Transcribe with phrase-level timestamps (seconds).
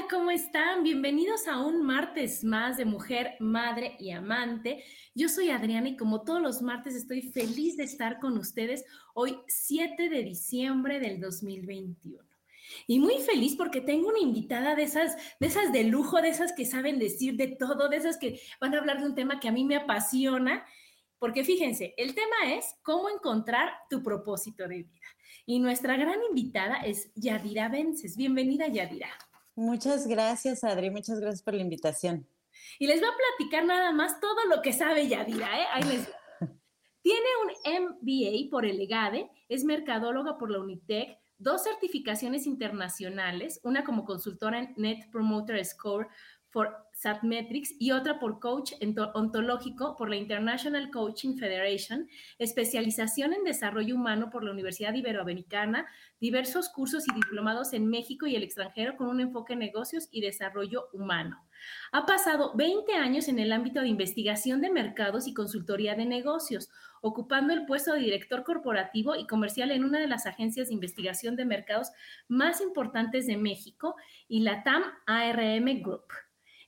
[0.00, 0.08] Tal?
[0.08, 0.82] ¿Cómo están?
[0.82, 4.84] Bienvenidos a un martes más de Mujer, Madre y Amante.
[5.14, 8.84] Yo soy Adriana y como todos los martes estoy feliz de estar con ustedes
[9.14, 12.22] hoy 7 de diciembre del 2021.
[12.86, 16.52] Y muy feliz porque tengo una invitada de esas, de esas de lujo, de esas
[16.52, 19.48] que saben decir de todo, de esas que van a hablar de un tema que
[19.48, 20.64] a mí me apasiona.
[21.18, 25.08] Porque fíjense, el tema es cómo encontrar tu propósito de vida.
[25.46, 28.16] Y nuestra gran invitada es Yadira Vences.
[28.16, 29.10] Bienvenida, Yadira.
[29.60, 30.88] Muchas gracias, Adri.
[30.88, 32.26] Muchas gracias por la invitación.
[32.78, 35.66] Y les voy a platicar nada más todo lo que sabe Yadira, ¿eh?
[35.70, 36.10] Ahí les
[37.02, 43.84] Tiene un MBA por el EGADE, es mercadóloga por la UNITEC, dos certificaciones internacionales, una
[43.84, 46.08] como consultora en Net Promoter Score
[46.50, 48.72] for Satmetrics y otra por coach
[49.14, 55.86] ontológico por la International Coaching Federation, especialización en desarrollo humano por la Universidad Iberoamericana,
[56.20, 60.20] diversos cursos y diplomados en México y el extranjero con un enfoque en negocios y
[60.20, 61.42] desarrollo humano.
[61.92, 66.68] Ha pasado 20 años en el ámbito de investigación de mercados y consultoría de negocios,
[67.00, 71.36] ocupando el puesto de director corporativo y comercial en una de las agencias de investigación
[71.36, 71.92] de mercados
[72.28, 73.96] más importantes de México
[74.28, 76.04] y la TAM ARM Group.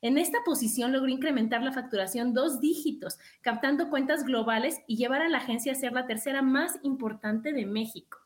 [0.03, 5.29] En esta posición logró incrementar la facturación dos dígitos, captando cuentas globales y llevar a
[5.29, 8.19] la agencia a ser la tercera más importante de México.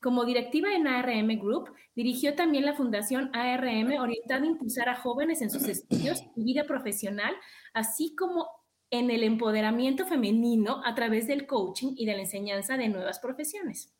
[0.00, 5.40] Como directiva en ARM Group, dirigió también la Fundación ARM orientada a impulsar a jóvenes
[5.40, 7.34] en sus estudios y vida profesional,
[7.72, 8.46] así como
[8.90, 13.97] en el empoderamiento femenino a través del coaching y de la enseñanza de nuevas profesiones.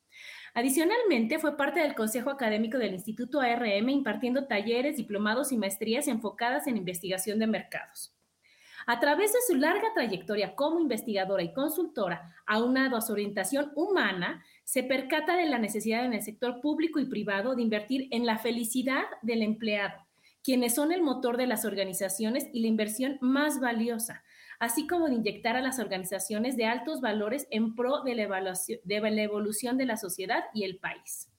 [0.58, 6.66] Adicionalmente, fue parte del Consejo Académico del Instituto ARM impartiendo talleres, diplomados y maestrías enfocadas
[6.66, 8.12] en investigación de mercados.
[8.84, 14.44] A través de su larga trayectoria como investigadora y consultora, aunado a su orientación humana,
[14.64, 18.38] se percata de la necesidad en el sector público y privado de invertir en la
[18.38, 20.08] felicidad del empleado,
[20.42, 24.24] quienes son el motor de las organizaciones y la inversión más valiosa,
[24.58, 28.54] así como de inyectar a las organizaciones de altos valores en pro de la,
[28.84, 31.30] de evolución de la sociedad y el país.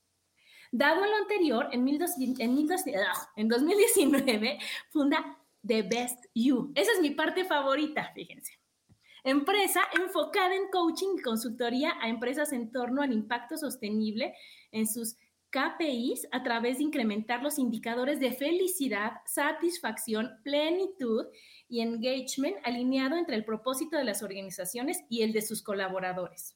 [0.71, 4.59] Dado lo anterior, en, en 2019
[4.89, 6.71] funda The Best You.
[6.75, 8.53] Esa es mi parte favorita, fíjense.
[9.23, 14.33] Empresa enfocada en coaching y consultoría a empresas en torno al impacto sostenible
[14.71, 15.17] en sus
[15.49, 21.25] KPIs a través de incrementar los indicadores de felicidad, satisfacción, plenitud
[21.69, 26.55] y engagement alineado entre el propósito de las organizaciones y el de sus colaboradores.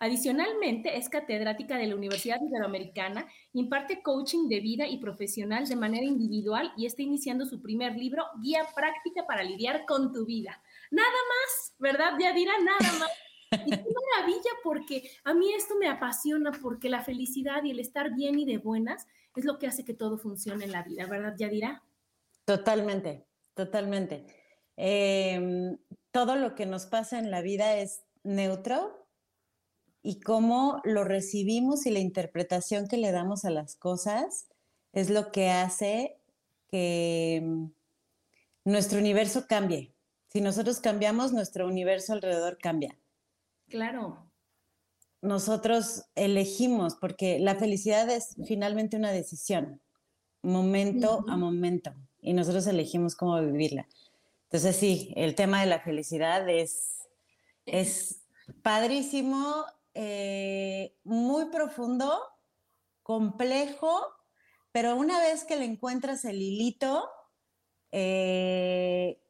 [0.00, 6.04] Adicionalmente, es catedrática de la Universidad Iberoamericana, imparte coaching de vida y profesional de manera
[6.04, 10.60] individual y está iniciando su primer libro, Guía Práctica para lidiar con tu vida.
[10.90, 12.52] Nada más, ¿verdad, Yadira?
[12.58, 13.10] Nada más.
[13.64, 13.84] Y qué
[14.16, 18.44] maravilla porque a mí esto me apasiona porque la felicidad y el estar bien y
[18.44, 21.82] de buenas es lo que hace que todo funcione en la vida, ¿verdad, Yadira?
[22.44, 24.26] Totalmente, totalmente.
[24.76, 25.78] Em,
[26.10, 29.06] todo lo que nos pasa en la vida es neutro
[30.02, 34.48] y cómo lo recibimos y la interpretación que le damos a las cosas
[34.92, 36.20] es lo que hace
[36.68, 37.72] que em,
[38.64, 39.94] nuestro universo cambie.
[40.28, 42.98] Si nosotros cambiamos, nuestro universo alrededor cambia.
[43.68, 44.30] Claro.
[45.20, 49.80] Nosotros elegimos, porque la felicidad es finalmente una decisión,
[50.42, 53.86] momento a momento, y nosotros elegimos cómo vivirla.
[54.44, 57.08] Entonces sí, el tema de la felicidad es,
[57.66, 58.22] es
[58.62, 59.64] padrísimo,
[59.94, 62.18] eh, muy profundo,
[63.02, 64.00] complejo,
[64.70, 67.10] pero una vez que le encuentras el hilito,
[67.90, 69.20] eh,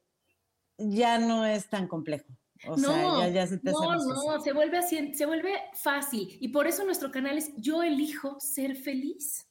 [0.77, 2.27] ya no es tan complejo.
[2.67, 6.37] O no, sea, ya, se te no, no, se vuelve así, se vuelve fácil.
[6.39, 9.45] Y por eso nuestro canal es Yo elijo ser feliz.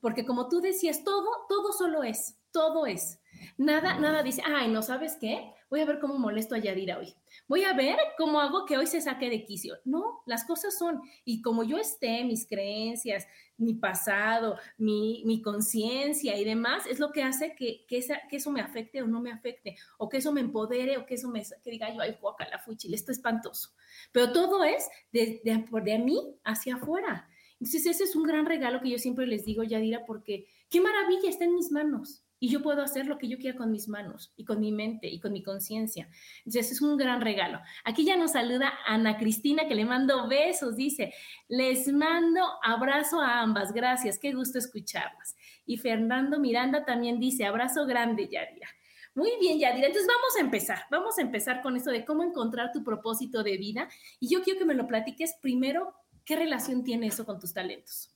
[0.00, 3.20] Porque como tú decías, todo, todo solo es, todo es.
[3.58, 7.14] Nada, nada dice, ay, no sabes qué, voy a ver cómo molesto a Yadira hoy.
[7.46, 9.76] Voy a ver cómo hago que hoy se saque de quicio.
[9.84, 13.26] No, las cosas son, y como yo esté, mis creencias,
[13.58, 18.50] mi pasado, mi, mi conciencia y demás, es lo que hace que, que, que, eso
[18.50, 21.42] me afecte o no me afecte, o que eso me empodere, o que eso me,
[21.62, 22.16] que diga yo, ay,
[22.50, 23.74] la fuchil, esto es espantoso.
[24.12, 27.28] Pero todo es de, de, de mí hacia afuera.
[27.60, 31.28] Entonces, ese es un gran regalo que yo siempre les digo, Yadira, porque qué maravilla
[31.28, 34.32] está en mis manos y yo puedo hacer lo que yo quiera con mis manos
[34.36, 36.08] y con mi mente y con mi conciencia.
[36.38, 37.60] Entonces es un gran regalo.
[37.84, 41.14] Aquí ya nos saluda Ana Cristina, que le mando besos, dice,
[41.48, 45.36] les mando abrazo a ambas, gracias, qué gusto escucharlas.
[45.64, 48.68] Y Fernando Miranda también dice, abrazo grande, Yadira.
[49.14, 49.86] Muy bien, Yadira.
[49.86, 50.78] Entonces vamos a empezar.
[50.90, 53.88] Vamos a empezar con esto de cómo encontrar tu propósito de vida.
[54.20, 55.94] Y yo quiero que me lo platiques primero,
[56.26, 58.14] ¿qué relación tiene eso con tus talentos?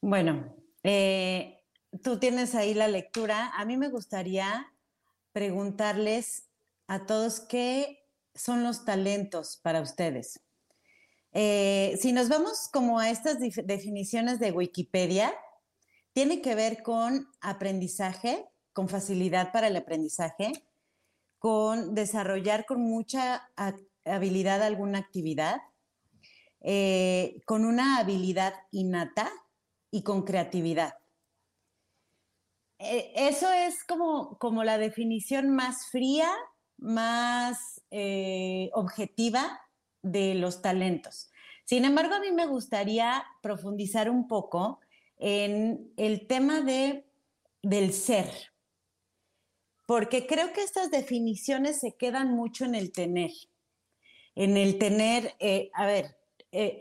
[0.00, 1.61] Bueno, eh,
[2.02, 3.52] tú tienes ahí la lectura.
[3.54, 4.72] A mí me gustaría
[5.32, 6.44] preguntarles
[6.86, 10.40] a todos qué son los talentos para ustedes.
[11.32, 15.34] Eh, si nos vamos como a estas definiciones de Wikipedia,
[16.12, 20.52] tiene que ver con aprendizaje, con facilidad para el aprendizaje,
[21.38, 23.50] con desarrollar con mucha
[24.04, 25.60] habilidad alguna actividad,
[26.60, 29.30] eh, con una habilidad innata
[29.90, 30.94] y con creatividad.
[32.84, 36.28] Eh, eso es como, como la definición más fría,
[36.78, 39.60] más eh, objetiva
[40.02, 41.30] de los talentos.
[41.64, 44.80] Sin embargo, a mí me gustaría profundizar un poco
[45.18, 47.06] en el tema de,
[47.62, 48.28] del ser,
[49.86, 53.30] porque creo que estas definiciones se quedan mucho en el tener.
[54.34, 56.16] En el tener, eh, a ver,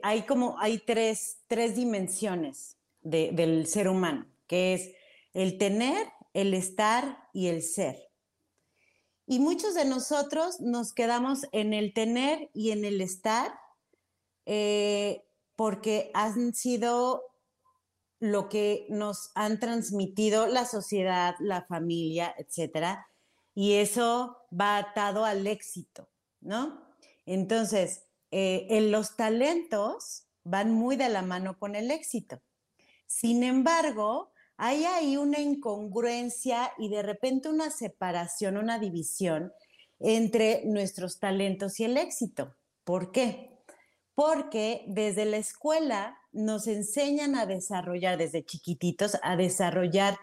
[0.02, 4.92] hay como, hay tres, tres dimensiones del ser humano, que es
[5.34, 8.12] el tener, el estar y el ser.
[9.26, 13.54] Y muchos de nosotros nos quedamos en el tener y en el estar
[14.46, 15.24] eh,
[15.56, 17.24] porque han sido
[18.20, 23.08] lo que nos han transmitido la sociedad, la familia, etcétera,
[23.56, 26.82] y eso va atado al éxito, ¿no?
[27.26, 32.42] Entonces, eh, los talentos van muy de la mano con el éxito.
[33.08, 34.32] Sin embargo,
[34.64, 39.52] hay ahí una incongruencia y de repente una separación, una división
[40.00, 42.54] entre nuestros talentos y el éxito.
[42.84, 43.58] ¿Por qué?
[44.14, 50.20] Porque desde la escuela nos enseñan a desarrollar, desde chiquititos, a desarrollar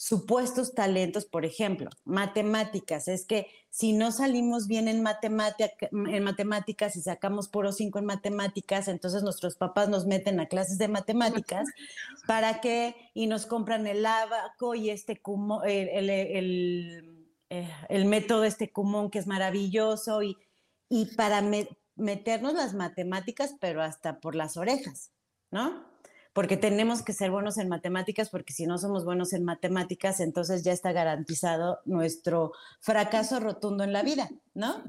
[0.00, 3.06] supuestos talentos, por ejemplo, matemáticas.
[3.06, 8.88] Es que si no salimos bien en, en matemáticas y sacamos por cinco en matemáticas,
[8.88, 11.68] entonces nuestros papás nos meten a clases de matemáticas
[12.26, 15.20] para que, y nos compran el abaco y este
[15.66, 20.38] el, el, eh, el, método este común que es maravilloso y,
[20.88, 21.42] y para
[21.94, 25.12] meternos las matemáticas, pero hasta por las orejas,
[25.50, 25.89] ¿no?
[26.40, 30.64] Porque tenemos que ser buenos en matemáticas, porque si no somos buenos en matemáticas, entonces
[30.64, 34.82] ya está garantizado nuestro fracaso rotundo en la vida, ¿no?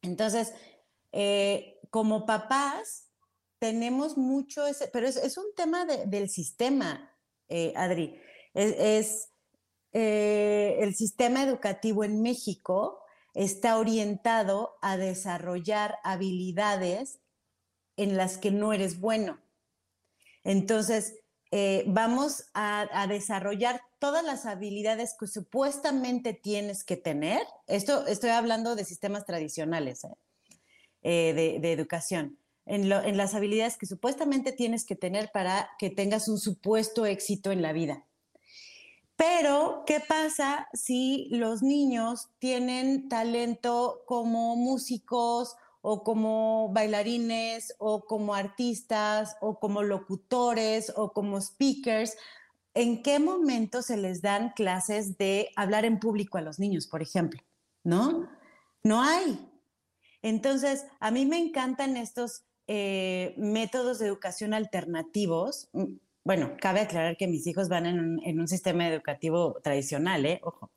[0.00, 0.54] Entonces,
[1.12, 3.10] eh, como papás,
[3.58, 7.14] tenemos mucho ese, pero es, un tema del sistema,
[7.50, 8.18] eh, Adri.
[8.54, 9.28] Es,
[9.92, 13.02] eh, el sistema educativo en México
[13.34, 17.20] está orientado a desarrollar habilidades
[17.98, 19.43] en las que no eres bueno.
[20.44, 21.14] Entonces,
[21.50, 27.42] eh, vamos a, desarrollar todas las habilidades que supuestamente tienes que tener.
[27.66, 30.08] Esto estoy hablando de sistemas tradicionales ¿eh?
[31.02, 32.38] Eh, de, educación.
[32.66, 37.52] En, en las habilidades que supuestamente tienes que tener para que tengas un supuesto éxito
[37.52, 38.04] en la vida.
[39.16, 45.54] Pero, ¿qué pasa si los niños tienen talento como músicos
[45.86, 52.16] o como bailarines o como artistas o como locutores o como speakers,
[52.72, 57.02] ¿en qué momento se les dan clases de hablar en público a los niños, por
[57.02, 57.38] ejemplo?
[57.82, 58.30] ¿No?
[58.82, 59.38] No hay.
[60.22, 65.68] Entonces, a mí me encantan estos eh, métodos de educación alternativos.
[65.72, 70.40] Mm, bueno, cabe aclarar que mis hijos van en un, sistema educativo tradicional, ¿eh?
[70.42, 70.70] Ojo.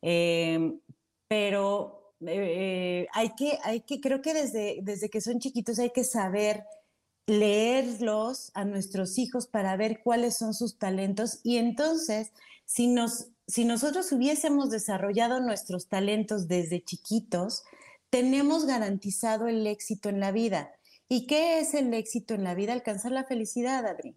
[0.00, 0.78] Eh,
[1.26, 6.04] pero eh, hay, que, hay que, creo que desde, desde que son chiquitos hay que
[6.04, 6.64] saber
[7.26, 12.32] leerlos a nuestros hijos para ver cuáles son sus talentos y entonces
[12.64, 17.64] si nos si nosotros hubiésemos desarrollado nuestros talentos desde chiquitos,
[18.10, 20.70] tenemos garantizado el éxito en la vida.
[21.08, 22.74] ¿Y qué es el éxito en la vida?
[22.74, 24.14] Alcanzar la felicidad, Adri.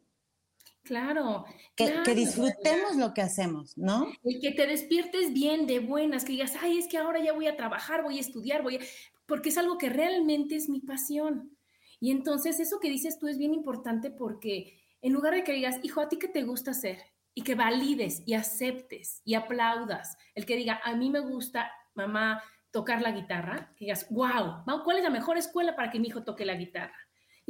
[0.84, 1.46] Claro
[1.76, 4.12] que, disfrutemos lo que hacemos, ¿no?
[4.24, 7.48] Y que te despiertes bien, de buenas, que digas, ay, es que ahora ya voy
[7.48, 8.80] a trabajar, voy a estudiar, voy a...
[9.26, 11.56] porque es algo que realmente es mi pasión.
[12.00, 15.80] Y entonces eso que dices tú es bien importante porque en lugar de que digas,
[15.84, 17.00] hijo, ¿a ti qué te gusta hacer?
[17.36, 20.18] Y que valides y aceptes y aplaudas.
[20.34, 24.98] El que diga, a mí me gusta, mamá, tocar la guitarra, que digas, wow, ¿cuál
[24.98, 26.96] es la mejor escuela para que mi hijo toque la guitarra?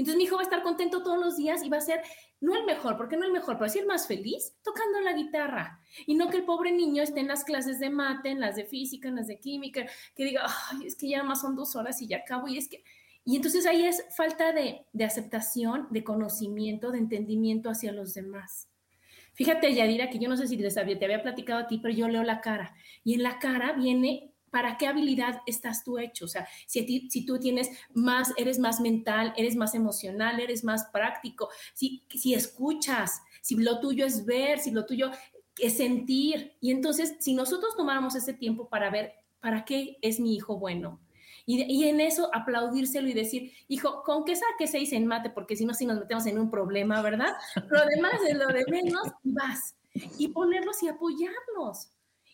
[0.01, 2.01] Entonces mi hijo va a estar contento todos los días y va a ser,
[2.39, 5.79] no el mejor, porque no el mejor, pero sí el más feliz tocando la guitarra.
[6.08, 8.65] Y no que el pobre niño esté en las clases de mate, en las de
[8.65, 12.01] física, en las de química, que diga, ay, es que ya más son dos horas
[12.01, 12.48] y ya acabo.
[12.48, 12.84] Y es que,
[13.24, 18.70] y entonces ahí es falta de, aceptación, de conocimiento, de entendimiento hacia los demás.
[19.34, 22.24] Fíjate, Yadira, que yo no sé si te había platicado a ti, pero yo leo
[22.24, 22.74] la cara.
[23.03, 26.25] Y en la cara viene ¿para qué habilidad estás tú hecho?
[26.25, 31.50] O sea, si, tú tienes más, eres más mental, eres más emocional, eres más práctico,
[31.74, 32.03] si,
[32.34, 35.10] escuchas, si lo tuyo es ver, si lo tuyo
[35.58, 36.53] es sentir.
[36.62, 41.00] Y entonces, si nosotros tomáramos ese tiempo para ver para qué es mi hijo bueno,
[41.48, 45.55] y, y, en eso aplaudírselo y decir, hijo, con que saque seis en mate, porque
[45.55, 47.34] si no, si nos metemos en un problema, ¿verdad?
[47.67, 49.75] Lo demás de lo de menos, vas.
[50.20, 51.89] Y ponerlos y apoyarlos.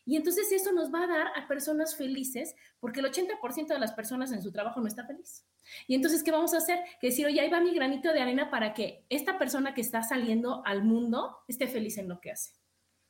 [0.07, 3.91] Y entonces eso nos va a dar a personas felices, porque el 80% de las
[3.91, 5.45] personas en su trabajo no está feliz.
[5.85, 6.79] Y entonces, ¿qué vamos a hacer?
[7.01, 10.01] Que decir, oye, ahí va mi granito de arena para que esta persona que está
[10.03, 12.51] saliendo al mundo esté feliz en lo que hace.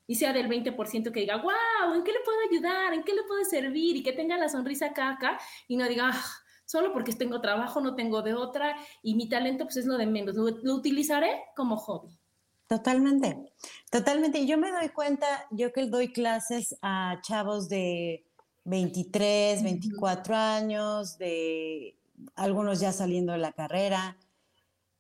[0.08, 2.96] Y sea del 20% que diga, wow, ¿en qué le puedo ayudar?
[2.96, 3.98] ¿En qué le puedo servir?
[3.98, 6.26] Y que tenga la sonrisa acá, acá, y no diga, ah,
[6.66, 10.08] solo porque tengo trabajo, no tengo de otra, y mi talento pues es lo de
[10.08, 10.36] menos.
[10.36, 12.18] lo utilizaré como hobby.
[12.68, 13.38] Totalmente,
[13.90, 14.40] totalmente.
[14.40, 18.26] Y yo me doy cuenta, yo que doy clases a chavos de
[18.66, 21.96] 23, 24 años, de
[22.36, 24.18] algunos ya saliendo de la carrera,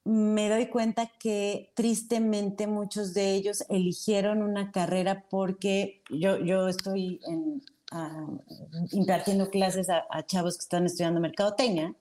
[0.05, 7.19] me doy cuenta que tristemente muchos de ellos eligieron una carrera porque yo, yo estoy
[8.91, 11.93] impartiendo clases a, a, chavos que están estudiando mercadotecnia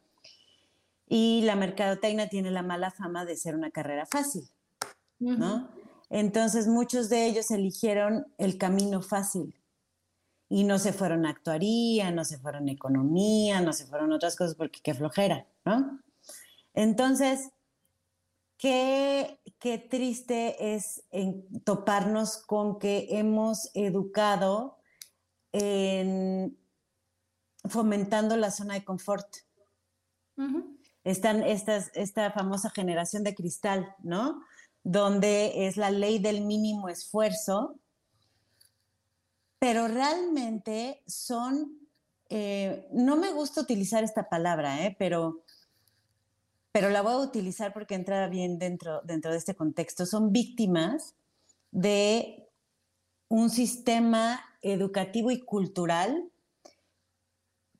[1.08, 4.48] y la mercadotecnia tiene la mala fama de ser una carrera fácil.
[5.18, 5.70] ¿No?
[6.10, 9.54] Entonces muchos de ellos eligieron el camino fácil
[10.48, 14.16] y no se fueron a actuaría, no se fueron a economía, no se fueron a
[14.16, 16.00] otras cosas porque qué flojera, ¿no?
[16.74, 17.50] Entonces,
[18.58, 21.02] qué, qué triste es
[21.64, 24.78] toparnos con que hemos educado
[25.52, 26.56] en
[27.68, 29.26] fomentando la zona de confort.
[31.02, 34.42] Están estas, esta famosa generación de cristal, ¿no?
[34.86, 37.80] Donde es la ley del mínimo esfuerzo,
[39.58, 41.88] pero realmente son,
[42.28, 45.42] eh, no me gusta utilizar esta palabra, eh, pero,
[46.70, 51.16] pero la voy a utilizar porque entra bien dentro, dentro de este contexto, son víctimas
[51.72, 52.48] de
[53.26, 56.30] un sistema educativo y cultural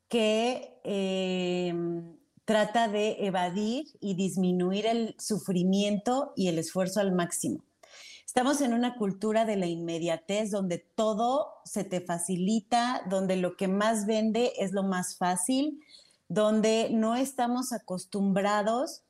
[0.09, 1.73] que eh,
[2.47, 7.63] trata de evadir y disminuir el sufrimiento y el esfuerzo al máximo.
[8.25, 13.67] Estamos en una cultura de la inmediatez donde todo se te facilita, donde lo que
[13.67, 15.81] más vende es lo más fácil,
[16.29, 19.03] donde no estamos acostumbrados.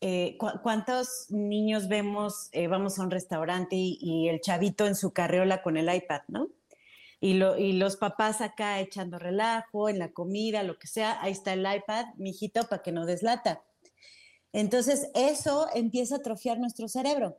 [0.00, 5.12] Eh, ¿Cuántos niños vemos, eh, vamos a un restaurante y, y, el chavito en su
[5.12, 6.48] carreola con el iPad, ¿no?
[7.20, 11.60] Y, los papás acá echando relajo en la comida, lo que sea, ahí está el
[11.60, 13.62] iPad, mijito, para que no deslata.
[14.52, 17.38] Entonces, eso empieza a atrofiar nuestro cerebro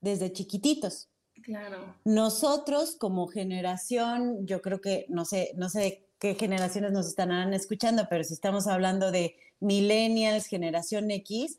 [0.00, 1.08] desde chiquititos.
[1.42, 1.96] Claro.
[2.04, 8.06] Nosotros como generación, yo creo que no sé, no sé qué generaciones nos estarán escuchando,
[8.08, 11.58] pero si estamos hablando de millennials, generación X,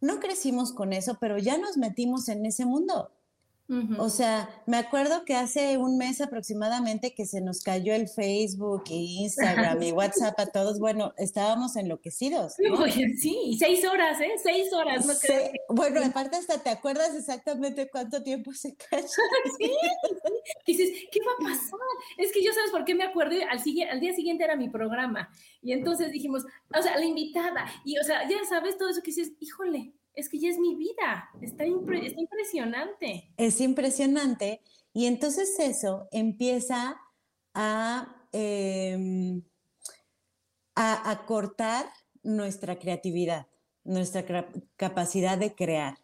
[0.00, 3.13] no crecimos con eso, pero ya nos metimos en ese mundo.
[3.98, 8.84] O sea, me acuerdo que hace un mes aproximadamente que se nos cayó el Facebook
[8.90, 10.78] y Instagram y WhatsApp a todos.
[10.78, 12.54] Bueno, estábamos enloquecidos.
[13.18, 14.32] Sí, seis horas, ¿eh?
[14.42, 15.06] Seis horas.
[15.06, 15.14] No
[15.70, 19.06] bueno, aparte hasta te acuerdas exactamente cuánto tiempo se cayó.
[19.58, 19.70] sí,
[20.66, 21.80] dices, ¿qué va a pasar?
[22.18, 23.58] Es que yo sabes por qué me acuerdo, al,
[23.90, 25.30] al día siguiente era mi programa.
[25.62, 26.44] Y entonces dijimos,
[26.76, 27.64] o sea, la invitada.
[27.82, 30.74] Y, o sea, ya sabes todo eso que dices, híjole, es que ya es mi
[30.76, 33.32] vida, está, impresionante.
[33.36, 34.60] Es impresionante.
[34.92, 37.00] Y entonces eso empieza
[37.52, 39.42] a, em,
[40.76, 41.86] a, cortar
[42.22, 43.46] nuestra creatividad,
[43.82, 44.24] nuestra
[44.76, 45.98] capacidad de crear.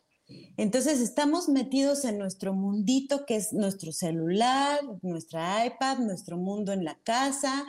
[0.56, 6.84] Entonces estamos metidos en nuestro mundito que es nuestro celular, nuestra iPad, nuestro mundo en
[6.84, 7.64] la casa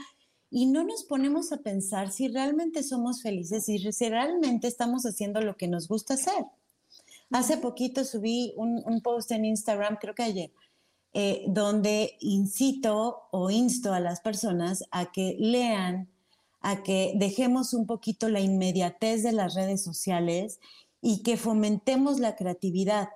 [0.51, 5.41] y no nos ponemos a pensar si realmente somos felices y si realmente estamos haciendo
[5.41, 6.45] lo que nos gusta hacer.
[7.31, 10.51] Hace poquito subí un, post en Instagram, creo que ayer,
[11.13, 16.09] eh, donde incito o insto a las personas a que lean,
[16.59, 20.59] a que dejemos un poquito la inmediatez de las redes sociales
[21.01, 23.09] y que fomentemos la creatividad.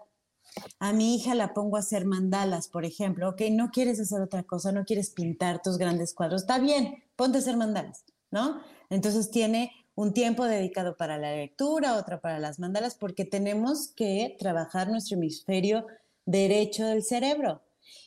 [0.79, 3.29] A mi hija la pongo a hacer mandalas, por ejemplo.
[3.29, 6.41] Ok, no quieres hacer otra cosa, no quieres pintar tus grandes cuadros.
[6.41, 8.61] Está bien, ponte a hacer mandalas, ¿no?
[8.89, 14.35] Entonces tiene un tiempo dedicado para la lectura, otro para las mandalas, porque tenemos que
[14.37, 15.87] trabajar nuestro hemisferio
[16.25, 17.61] derecho del cerebro.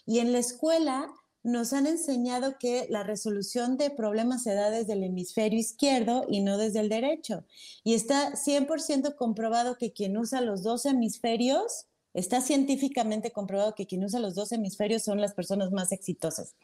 [0.06, 1.08] Y en la escuela
[1.42, 6.40] nos han enseñado que la resolución de problemas se da desde el hemisferio izquierdo y
[6.40, 7.44] no desde el derecho.
[7.84, 11.86] Y está 100% comprobado que quien usa los dos hemisferios,
[12.18, 16.54] está científicamente comprobado que quien usa los dos hemisferios son las personas más exitosas.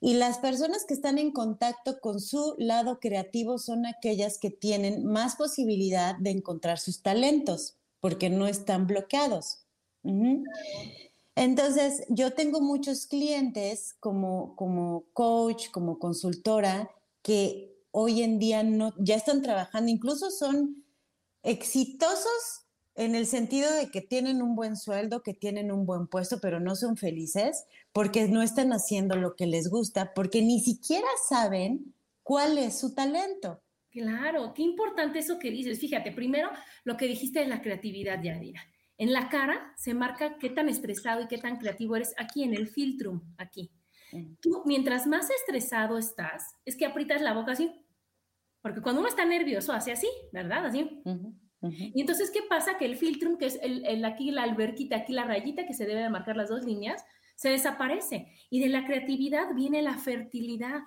[0.00, 5.04] Y las personas que están en contacto con su lado creativo son aquellas que tienen
[5.04, 9.64] más posibilidad de encontrar sus talentos, porque no están bloqueados.
[11.34, 16.90] Entonces, yo tengo muchos clientes como, como coach, como consultora,
[17.22, 20.84] que hoy en día no, ya están trabajando, incluso son
[21.42, 22.67] exitosos
[22.98, 26.58] en el sentido de que tienen un buen sueldo, que tienen un buen puesto, pero
[26.58, 31.94] no son felices porque no están haciendo lo que les gusta, porque ni siquiera saben
[32.24, 33.62] cuál es su talento.
[33.90, 35.78] Claro, qué importante eso que dices.
[35.78, 36.50] Fíjate, primero
[36.82, 38.62] lo que dijiste de la creatividad, Yadira.
[38.96, 42.52] En la cara se marca qué tan estresado y qué tan creativo eres aquí en
[42.52, 43.70] el filtrum, aquí.
[44.40, 47.70] Tú, mientras más estresado estás, es que aprietas la boca así.
[48.60, 50.66] Porque cuando uno está nervioso, hace así, ¿verdad?
[50.66, 51.00] Así.
[51.60, 52.78] Y entonces, ¿qué pasa?
[52.78, 56.02] Que el filtrum, que es el, aquí la alberquita, aquí la rayita que se debe
[56.02, 58.28] de marcar las dos líneas, se desaparece.
[58.50, 60.82] Y de la creatividad viene la fertilidad.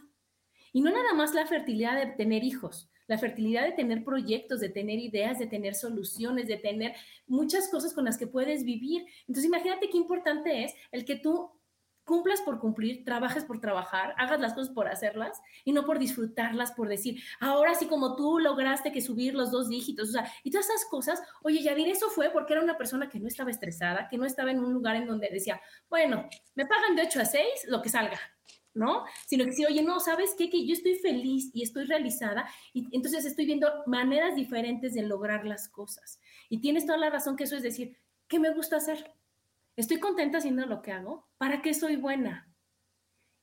[0.74, 4.70] Y no nada más la fertilidad de tener hijos, la fertilidad de tener proyectos, de
[4.70, 6.94] tener ideas, de tener soluciones, de tener
[7.28, 9.06] muchas cosas con las que puedes vivir.
[9.28, 11.52] Entonces, imagínate qué importante es el que tú
[12.12, 16.74] cumplas por cumplir, trabajes por trabajar, hagas las cosas por hacerlas y no por disfrutarlas,
[16.74, 20.52] por decir, ahora sí como tú lograste que subir los dos dígitos, o sea, y
[20.52, 24.10] todas esas cosas, oye, Yadir, eso fue porque era una persona que no estaba estresada,
[24.10, 27.26] que no estaba en un lugar en donde decía, bueno, me pagan de 8 a
[27.26, 28.20] 6, lo que salga,
[28.74, 29.06] ¿no?
[29.26, 30.50] Sino que si, oye, no, ¿sabes qué?
[30.50, 35.46] Que yo estoy feliz y estoy realizada y entonces estoy viendo maneras diferentes de lograr
[35.46, 36.20] las cosas.
[36.50, 37.98] Y tienes toda la razón que eso es decir,
[38.28, 39.14] ¿qué me gusta hacer?
[39.76, 42.48] Estoy contenta haciendo lo que hago, ¿para qué soy buena?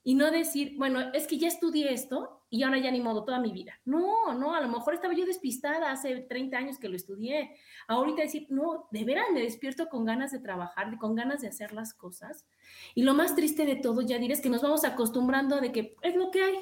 [0.04, 3.40] Y no decir, bueno, es que ya estudié esto y ahora ya ni modo toda
[3.40, 3.78] mi vida.
[3.84, 7.56] No, no, a lo mejor estaba yo despistada hace 30 años que lo estudié.
[7.88, 11.72] Ahorita decir, no, de veras me despierto con ganas de trabajar, con ganas de hacer
[11.72, 12.46] las cosas.
[12.94, 15.96] Y lo más triste de todo, ya diré, es que nos vamos acostumbrando de que
[16.02, 16.56] es lo que hay.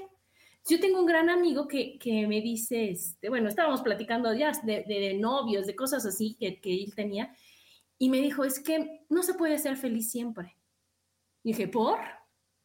[0.69, 4.83] Yo tengo un gran amigo que, que me dice, este, bueno, estábamos platicando ya de,
[4.83, 7.33] de, novios, de cosas así que, que él tenía,
[7.99, 10.57] y me dijo, es que no se puede ser feliz siempre.
[11.43, 11.99] Y dije, ¿por?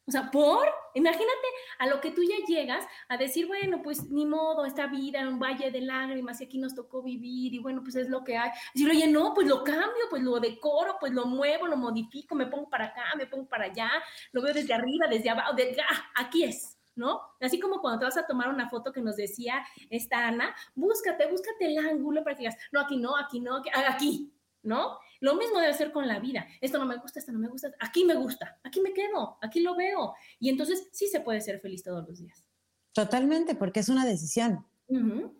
[0.08, 0.67] O sea, ¿por?
[0.94, 1.48] Imagínate
[1.80, 5.39] a lo que tú ya llegas a decir, bueno, pues ni modo, esta vida, un
[5.39, 8.52] valle de lágrimas y aquí nos tocó vivir y bueno, pues es lo que hay.
[8.74, 12.48] Decir, oye, no, pues lo cambio, pues lo decoro, pues lo muevo, lo modifico, me
[12.48, 13.89] pongo para acá, me pongo para allá,
[14.32, 16.78] lo veo desde arriba, desde abajo, de, ah, aquí es.
[16.94, 17.22] ¿no?
[17.39, 21.26] Así como cuando te vas a tomar una foto que nos decía esta Ana, búscate,
[21.28, 25.00] búscate el ángulo para que digas, no, aquí no, aquí no, aquí, ¿no?
[25.21, 26.47] Lo mismo debe ser con la vida.
[26.60, 27.71] Esto no me gusta, esto no me gusta.
[27.79, 30.15] Aquí me gusta, aquí me quedo, aquí lo veo.
[30.39, 32.43] Y entonces sí se puede ser feliz todos los días.
[32.91, 34.65] Totalmente, porque es una decisión.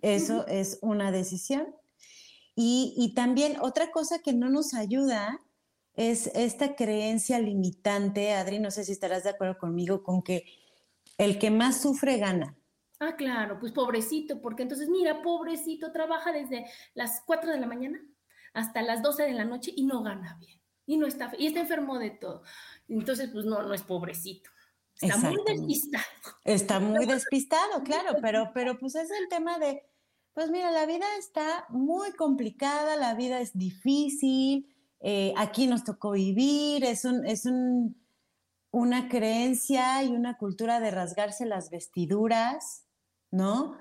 [0.02, 1.76] Eso es una decisión.
[2.56, 5.42] Y, y, también otra cosa que no nos ayuda
[5.96, 10.46] es esta creencia limitante, Adri, no sé si estarás de acuerdo conmigo, con que
[11.18, 12.56] el que más sufre gana.
[13.00, 18.00] Ah, claro, pues pobrecito, porque entonces, mira, pobrecito, trabaja desde las 4 de la mañana
[18.54, 20.60] hasta las 12 de la noche y no gana bien.
[20.86, 22.44] Y no está, y está enfermo de todo.
[22.88, 24.50] Entonces, pues no, no es pobrecito.
[25.00, 26.04] Está muy despistado.
[26.44, 29.84] Está muy despistado, claro, pero, pero pues es el tema de,
[30.34, 36.12] pues mira, la vida está muy complicada, la vida es difícil, eh, aquí nos tocó
[36.12, 38.00] vivir, es, un, es un,
[38.70, 42.86] una creencia y una cultura de rasgarse las vestiduras,
[43.32, 43.78] ¿no?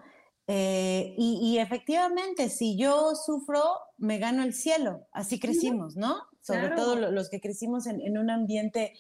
[0.53, 3.63] Eh, y, efectivamente, si yo sufro,
[3.99, 5.07] me gano el cielo.
[5.13, 6.23] Así crecimos, ¿no?
[6.41, 8.95] Sobre todo los que crecimos en, un ambiente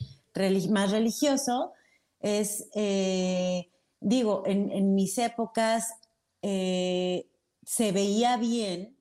[0.71, 1.73] más religioso,
[2.21, 5.93] es, eh, digo, en, mis épocas
[6.41, 7.29] eh,
[7.65, 8.97] se veía bien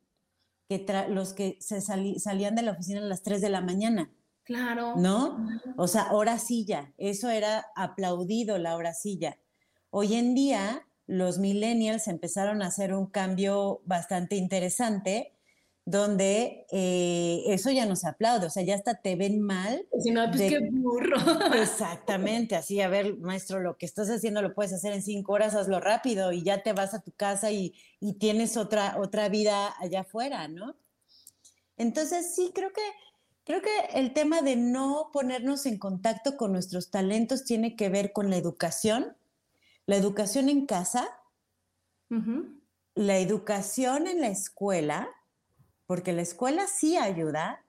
[0.67, 4.11] que los que se salían de la oficina a las 3 de la mañana.
[4.43, 4.95] Claro.
[4.95, 5.45] ¿No?
[5.77, 9.37] O sea, hora silla, eso era aplaudido la hora silla.
[9.91, 15.33] Hoy en día, los millennials empezaron a hacer un cambio bastante interesante
[15.83, 19.87] donde eh, eso ya no se aplaude, o sea, ya hasta te ven mal.
[20.03, 21.17] Si no, pues qué burro.
[21.59, 25.55] Exactamente, así, a ver, maestro, lo que estás haciendo lo puedes hacer en cinco horas,
[25.55, 29.73] hazlo rápido y ya te vas a tu casa y, y tienes otra, otra vida
[29.79, 30.75] allá afuera, ¿no?
[31.75, 32.83] Entonces, sí, creo que,
[33.43, 38.13] creo que el tema de no ponernos en contacto con nuestros talentos tiene que ver
[38.13, 39.17] con la educación,
[39.89, 41.09] la educación en casa,
[42.93, 45.09] la educación en la escuela,
[45.87, 47.65] porque la escuela sí ayuda.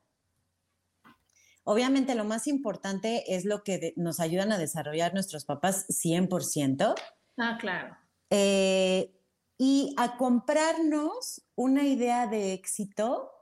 [1.64, 6.94] Obviamente lo más importante es lo que nos ayudan a desarrollar nuestros papás 100%.
[7.38, 7.96] Ah, claro.
[8.28, 9.18] Eh,
[9.56, 13.32] y a comprarnos una idea de éxito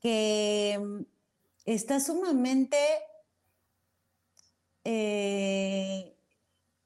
[0.00, 1.02] que mm,
[1.66, 2.78] está sumamente...
[4.84, 6.13] Eh,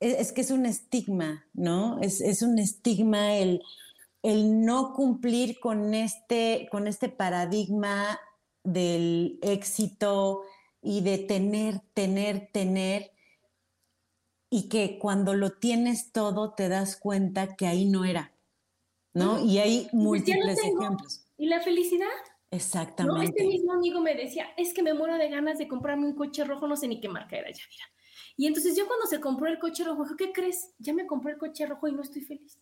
[0.00, 2.00] es, que es un estigma, ¿no?
[2.00, 3.62] Es, es un estigma el
[4.22, 8.18] el no cumplir con este, con este paradigma
[8.64, 10.42] del éxito
[10.82, 13.12] y de tener, tener, tener,
[14.50, 18.32] y que cuando lo tienes todo te das cuenta que ahí no era,
[19.12, 19.44] ¿no?
[19.44, 21.26] Y hay pues múltiples ejemplos.
[21.36, 22.06] ¿Y la felicidad?
[22.50, 23.26] Exactamente.
[23.26, 26.44] este mismo amigo me decía, es que me muero de ganas de comprarme un coche
[26.44, 27.84] rojo, no sé ni qué marca era, ya mira.
[28.38, 30.72] Y entonces yo cuando se compró el coche rojo, ¿qué crees?
[30.78, 32.56] Ya me compré el coche rojo y no estoy feliz.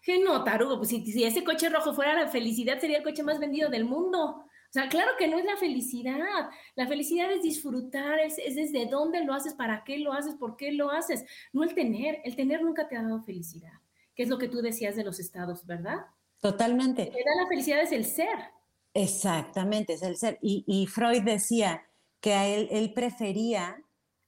[0.00, 3.40] Que no, tarugo, pues si, ese coche rojo fuera la felicidad, sería el coche más
[3.40, 4.44] vendido del mundo.
[4.44, 6.50] O sea, claro que no es la felicidad.
[6.76, 10.70] La felicidad es disfrutar, es, desde dónde lo haces, para qué lo haces, por qué
[10.70, 11.24] lo haces.
[11.52, 12.20] No el tener.
[12.22, 13.72] El tener nunca te ha dado felicidad,
[14.14, 15.98] que es lo que tú decías de los estados, ¿verdad?
[16.40, 17.06] Totalmente.
[17.06, 18.38] Lo que da la felicidad es el ser.
[18.94, 20.38] Exactamente, es el ser.
[20.40, 21.82] Y, Freud decía
[22.20, 23.82] que a él, él prefería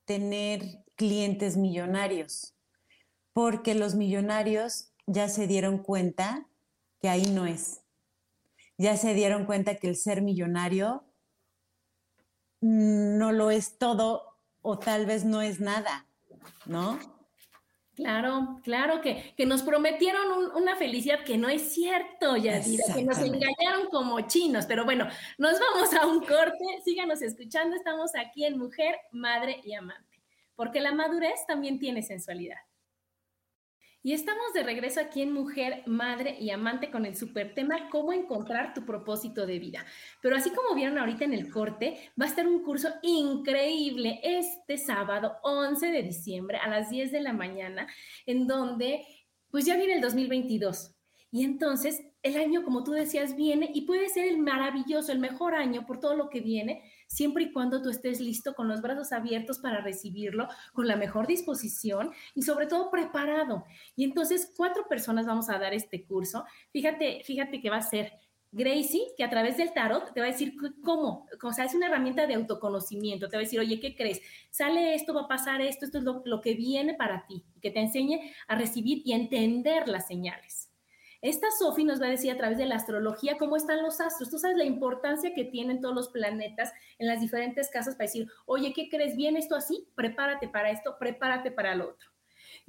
[0.04, 2.54] tener clientes millonarios,
[3.32, 6.46] porque los millonarios ya se dieron cuenta
[7.00, 7.80] que ahí no es.
[8.76, 11.06] Ya se dieron cuenta que el ser millonario
[12.60, 16.06] no lo es todo o tal vez no es nada,
[16.66, 16.98] ¿no?
[17.94, 23.18] Claro, claro, que, que nos prometieron una felicidad que no es cierto, Yadira, que nos
[23.20, 25.08] engañaron como chinos, pero bueno,
[25.38, 30.09] nos vamos a un corte, síganos escuchando, estamos aquí en Mujer, Madre y Amante,
[30.60, 32.58] porque la madurez también tiene sensualidad.
[34.02, 38.12] Y estamos de regreso aquí en Mujer, Madre y Amante con el super tema Cómo
[38.12, 39.86] encontrar tu propósito de vida.
[40.20, 44.76] Pero así como vieron ahorita en el corte, va a estar un curso increíble este
[44.76, 47.86] sábado 11 de diciembre a las 10 de la mañana,
[48.26, 49.06] en donde
[49.50, 50.94] pues ya viene el 2022.
[51.30, 55.54] Y entonces el año, como tú decías, viene y puede ser el maravilloso, el mejor
[55.54, 59.12] año por todo lo que viene, siempre y cuando tú estés listo con los brazos
[59.12, 63.64] abiertos para recibirlo, con la mejor disposición y sobre todo preparado.
[63.96, 66.44] Y entonces cuatro personas vamos a dar este curso.
[66.72, 68.12] Fíjate, fíjate que va a ser
[68.52, 71.86] Gracie, que a través del tarot te va a decir cómo, o sea, es una
[71.86, 74.20] herramienta de autoconocimiento, te va a decir, oye, ¿qué crees?
[74.50, 77.70] Sale esto, va a pasar esto, esto es lo, lo que viene para ti, que
[77.70, 80.69] te enseñe a recibir y entender las señales.
[81.22, 84.30] Esta Sofi nos va a decir a través de la astrología cómo están los astros.
[84.30, 88.28] Tú sabes la importancia que tienen todos los planetas en las diferentes casas para decir,
[88.46, 89.16] oye, ¿qué crees?
[89.16, 89.86] ¿Bien esto así?
[89.94, 92.09] Prepárate para esto, prepárate para lo otro.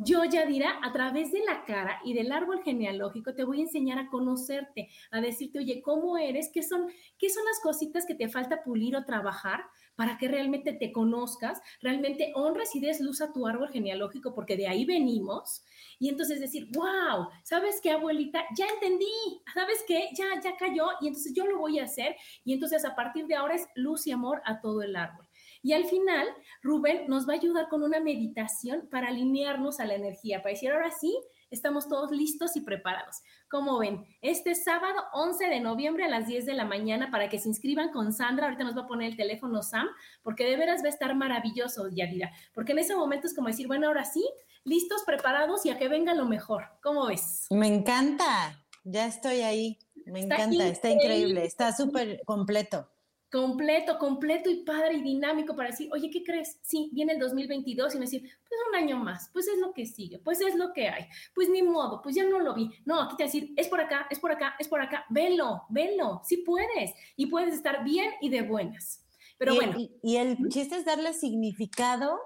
[0.03, 3.65] Yo, ya dirá, a través de la cara y del árbol genealógico te voy a
[3.65, 6.49] enseñar a conocerte, a decirte, oye, ¿cómo eres?
[6.51, 6.87] ¿Qué son,
[7.19, 9.63] qué son las cositas que te falta pulir o trabajar
[9.95, 14.57] para que realmente te conozcas, realmente honres y des luz a tu árbol genealógico, porque
[14.57, 15.63] de ahí venimos.
[15.99, 18.43] Y entonces decir, wow, ¿sabes qué, abuelita?
[18.57, 19.05] Ya entendí,
[19.53, 20.09] ¿sabes qué?
[20.17, 22.15] Ya, ya cayó y entonces yo lo voy a hacer.
[22.43, 25.27] Y entonces a partir de ahora es luz y amor a todo el árbol.
[25.63, 26.27] Y al final,
[26.63, 30.71] Rubén nos va a ayudar con una meditación para alinearnos a la energía, para decir,
[30.71, 31.15] ahora sí,
[31.51, 33.17] estamos todos listos y preparados.
[33.49, 37.37] Como ven, este sábado 11 de noviembre a las 10 de la mañana para que
[37.37, 38.45] se inscriban con Sandra.
[38.45, 39.87] Ahorita nos va a poner el teléfono Sam,
[40.23, 42.31] porque de veras va a estar maravilloso, Yadira.
[42.53, 44.27] Porque en ese momento es como decir, bueno, ahora sí,
[44.63, 46.63] listos, preparados y a que venga lo mejor.
[46.81, 47.45] ¿Cómo ves?
[47.51, 49.77] Me encanta, ya estoy ahí.
[50.05, 52.89] Me encanta, está increíble, está súper completo
[53.31, 56.59] completo, completo y padre y dinámico para decir, oye, ¿qué crees?
[56.61, 59.85] Sí, viene el 2022 y me decir, pues un año más, pues es lo que
[59.85, 62.69] sigue, pues es lo que hay, pues ni modo, pues ya no lo vi.
[62.83, 66.21] No, aquí te decir, es por acá, es por acá, es por acá, velo, velo,
[66.25, 69.05] sí puedes y puedes estar bien y de buenas.
[69.37, 69.77] Pero bueno.
[70.03, 72.19] Y, el chiste es darle significado,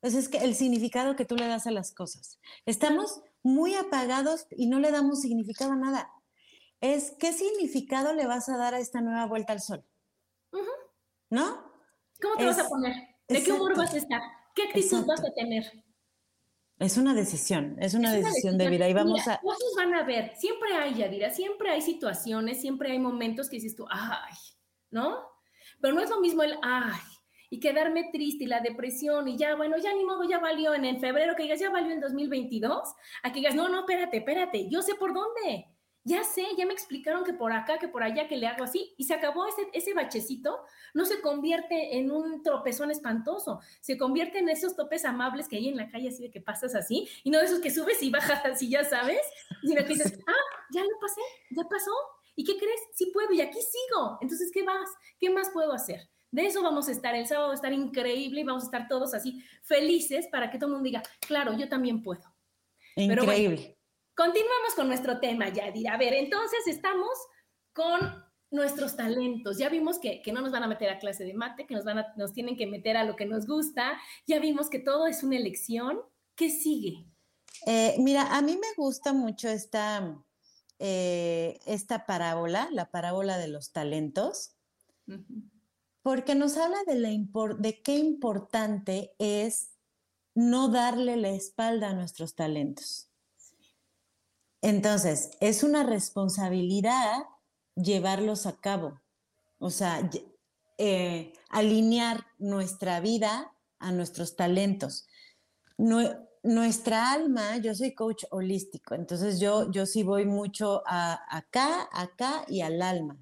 [0.00, 2.40] pues es que el significado que tú le das a las cosas.
[2.66, 6.10] Estamos muy apagados y no le damos significado a nada.
[6.80, 9.84] es qué significado le vas a dar a esta nueva vuelta al sol.
[11.30, 11.72] ¿No?
[12.20, 12.94] ¿Cómo te vas a poner?
[13.28, 14.20] ¿De qué humor vas a estar?
[14.54, 15.64] ¿Qué actitud vas a tener?
[16.78, 19.40] Es una decisión, es una, decisión, de vida y vamos a...
[19.40, 23.74] Cosas van a ver, siempre hay, Yadira, siempre hay situaciones, siempre hay momentos que dices
[23.74, 24.34] tú, ay,
[24.90, 25.24] ¿no?
[25.80, 27.00] Pero no es lo mismo el, ay,
[27.50, 30.84] y quedarme triste y la depresión y ya, bueno, ya ni modo, ya valió en,
[30.84, 34.68] en febrero, que digas, ya valió en 2022, a que digas, no, no, espérate, espérate,
[34.70, 35.66] yo sé por dónde
[36.04, 38.94] ya sé, ya me explicaron que por acá, que por allá, que le hago así,
[38.96, 40.60] y se acabó ese, ese bachecito,
[40.94, 45.68] no se convierte en un tropezón espantoso, se convierte en esos topes amables que hay
[45.68, 48.10] en la calle, así de que pasas así, y no de esos que subes y
[48.10, 49.20] bajas así, ya sabes,
[49.62, 51.92] sino que dices, ah, ya lo pasé, ya pasó,
[52.34, 52.80] ¿y qué crees?
[52.94, 54.88] Sí puedo, y aquí sigo, entonces, ¿qué más?
[55.18, 56.08] ¿Qué más puedo hacer?
[56.30, 58.88] De eso vamos a estar, el sábado va a estar increíble y vamos a estar
[58.88, 62.22] todos así felices para que todo el mundo diga, claro, yo también puedo.
[62.96, 63.77] Increíble.
[64.18, 65.94] Continuamos con nuestro tema, Yadira.
[65.94, 67.08] A ver, entonces estamos
[67.72, 68.00] con
[68.50, 69.58] nuestros talentos.
[69.58, 72.00] Ya vimos que, no nos van a meter a clase de mate, que nos, van
[72.00, 73.96] a, nos tienen que meter a lo que nos gusta.
[74.26, 76.00] Ya vimos que todo es una elección.
[76.34, 77.06] ¿Qué sigue?
[77.64, 80.20] Eh, mira, a mí me gusta mucho esta,
[80.80, 84.56] eh, esta parábola, la parábola de los talentos,
[86.02, 89.70] porque nos habla de, la de qué importante es
[90.34, 93.07] no darle la espalda a nuestros talentos.
[94.60, 97.24] Entonces, es una responsabilidad
[97.76, 99.00] llevarlos a cabo,
[99.58, 100.10] o sea,
[100.78, 105.06] eh, alinear nuestra vida a nuestros talentos.
[106.42, 112.44] nuestra alma, yo soy coach holístico, entonces yo, yo sí voy mucho a, acá, acá
[112.48, 113.18] y al alma.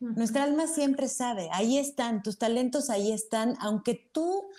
[0.00, 4.50] Nuestra alma siempre sabe, ahí están, tus talentos ahí están, aunque tú,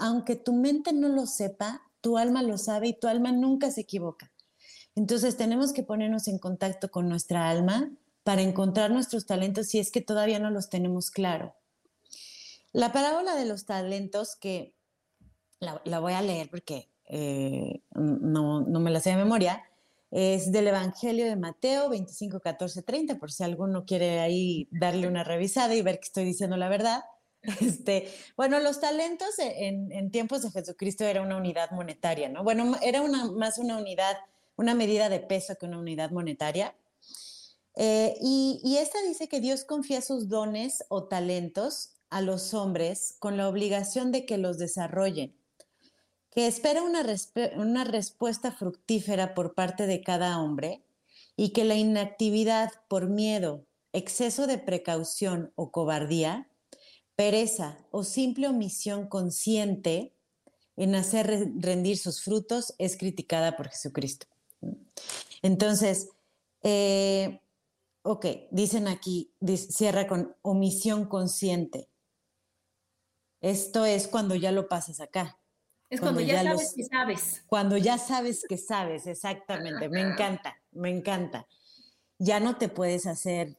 [0.00, 3.82] aunque tu mente no lo sepa, tu alma lo sabe y tu alma nunca se
[3.82, 4.32] equivoca.
[4.96, 7.90] Entonces tenemos que ponernos en contacto con nuestra alma
[8.22, 11.54] para encontrar nuestros talentos si es que todavía no los tenemos claro.
[12.72, 14.74] La parábola de los talentos, que
[15.58, 19.64] la, voy a leer porque eh, no, me la sé de memoria,
[20.10, 25.24] es del Evangelio de Mateo 25, 14, 30, por si alguno quiere ahí darle una
[25.24, 27.04] revisada y ver que estoy diciendo la verdad.
[27.62, 32.44] Este, bueno, los talentos en, en, tiempos de Jesucristo era una unidad monetaria, ¿no?
[32.44, 34.14] Bueno, era una, más una unidad
[34.56, 36.74] una medida de peso que una unidad monetaria.
[37.76, 43.36] Eh, y, esta dice que Dios confía sus dones o talentos a los hombres con
[43.36, 45.36] la obligación de que los desarrollen,
[46.30, 47.04] que espera una,
[47.56, 50.82] una respuesta fructífera por parte de cada hombre
[51.36, 56.48] y que la inactividad por miedo, exceso de precaución o cobardía,
[57.16, 60.14] pereza o simple omisión consciente
[60.76, 64.29] en hacer rendir sus frutos es criticada por Jesucristo.
[65.42, 66.10] Entonces,
[66.62, 67.40] eh,
[68.02, 71.88] ok, dicen aquí, cierra con omisión consciente.
[73.40, 75.38] Esto es cuando ya lo pasas acá.
[75.88, 77.44] Es cuando, ya, sabes que sabes.
[77.48, 79.88] Cuando ya sabes que sabes, exactamente.
[79.88, 81.46] Me encanta, me encanta.
[82.18, 83.58] Ya no te puedes hacer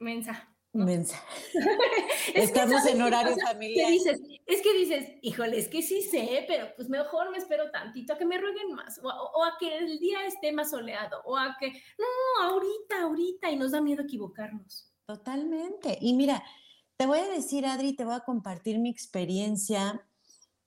[0.00, 0.53] mensa.
[0.74, 1.22] Mensa.
[2.34, 3.90] Estamos en horario familiar.
[3.90, 8.12] Dices, es que dices, híjole, es que sí sé, pero pues mejor me espero tantito
[8.12, 11.56] a que me rueguen más, o, a que el día esté más soleado, o a
[11.60, 14.92] que, no, ahorita, ahorita, y nos da miedo equivocarnos.
[15.06, 15.96] Totalmente.
[16.00, 16.42] Y mira,
[16.96, 20.04] te voy a decir, Adri, te voy a compartir mi experiencia.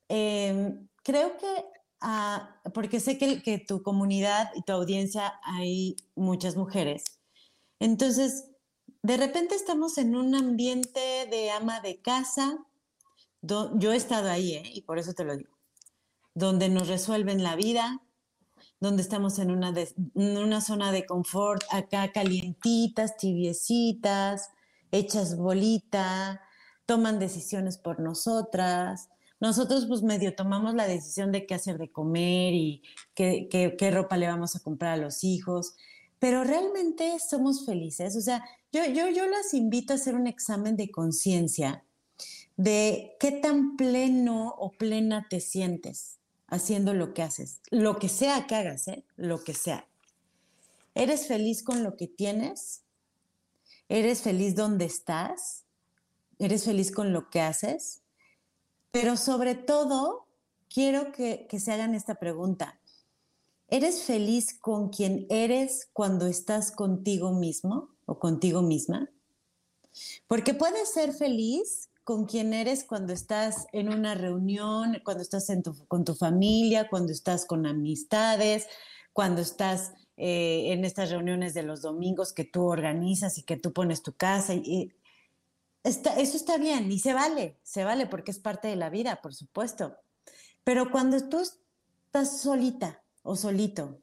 [0.07, 1.65] Em, creo que,
[1.99, 7.03] ah, porque sé que, que tu comunidad y tu audiencia hay muchas mujeres.
[7.79, 8.56] Entonces,
[9.07, 10.99] de repente estamos en un ambiente
[11.31, 12.57] de ama de casa,
[13.41, 14.69] yo he estado ahí, ¿eh?
[14.73, 15.57] y por eso te lo digo,
[16.33, 18.01] donde nos resuelven la vida,
[18.81, 24.49] donde estamos en una, zona de confort, acá calientitas, tibiecitas,
[24.91, 26.41] hechas bolita,
[26.85, 29.07] toman decisiones por nosotras.
[29.39, 32.83] Nosotros pues medio tomamos la decisión de qué hacer de comer y
[33.15, 35.75] qué, qué ropa le vamos a comprar a los hijos
[36.19, 38.15] pero realmente somos felices.
[38.15, 38.43] O sea,
[38.77, 41.83] yo, yo, yo las invito a hacer un examen de conciencia
[42.55, 48.47] de qué tan pleno o plena te sientes haciendo lo que haces, lo que sea
[48.47, 49.03] que hagas, ¿eh?
[49.15, 49.87] lo que sea.
[50.95, 52.81] ¿Eres feliz con lo que tienes?
[53.89, 55.65] ¿Eres feliz donde estás?
[56.39, 58.01] ¿Eres feliz con lo que haces?
[58.91, 60.25] Pero sobre todo,
[60.69, 62.79] quiero que, que se hagan esta pregunta.
[63.67, 69.11] ¿Eres feliz con quien eres cuando estás contigo mismo o contigo misma?
[70.27, 75.51] Porque puedes ser feliz con quien eres cuando estás en una reunión, cuando estás
[75.87, 78.65] con tu familia, cuando estás con amistades,
[79.13, 83.73] cuando estás eh, en estas reuniones de los domingos que tú organizas y que tú
[83.73, 84.53] pones tu casa.
[84.53, 84.93] Y,
[85.83, 89.21] está, eso está bien y se vale, se vale porque es parte de la vida,
[89.21, 89.97] por supuesto.
[90.63, 93.99] Pero cuando tú estás solita o solito,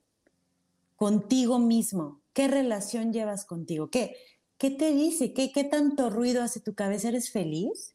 [0.97, 3.88] contigo mismo, ¿qué relación llevas contigo?
[3.88, 4.16] ¿Qué,
[4.59, 5.33] qué te dice?
[5.33, 7.09] ¿Qué, ¿Qué tanto ruido hace tu cabeza?
[7.09, 7.94] ¿Eres feliz?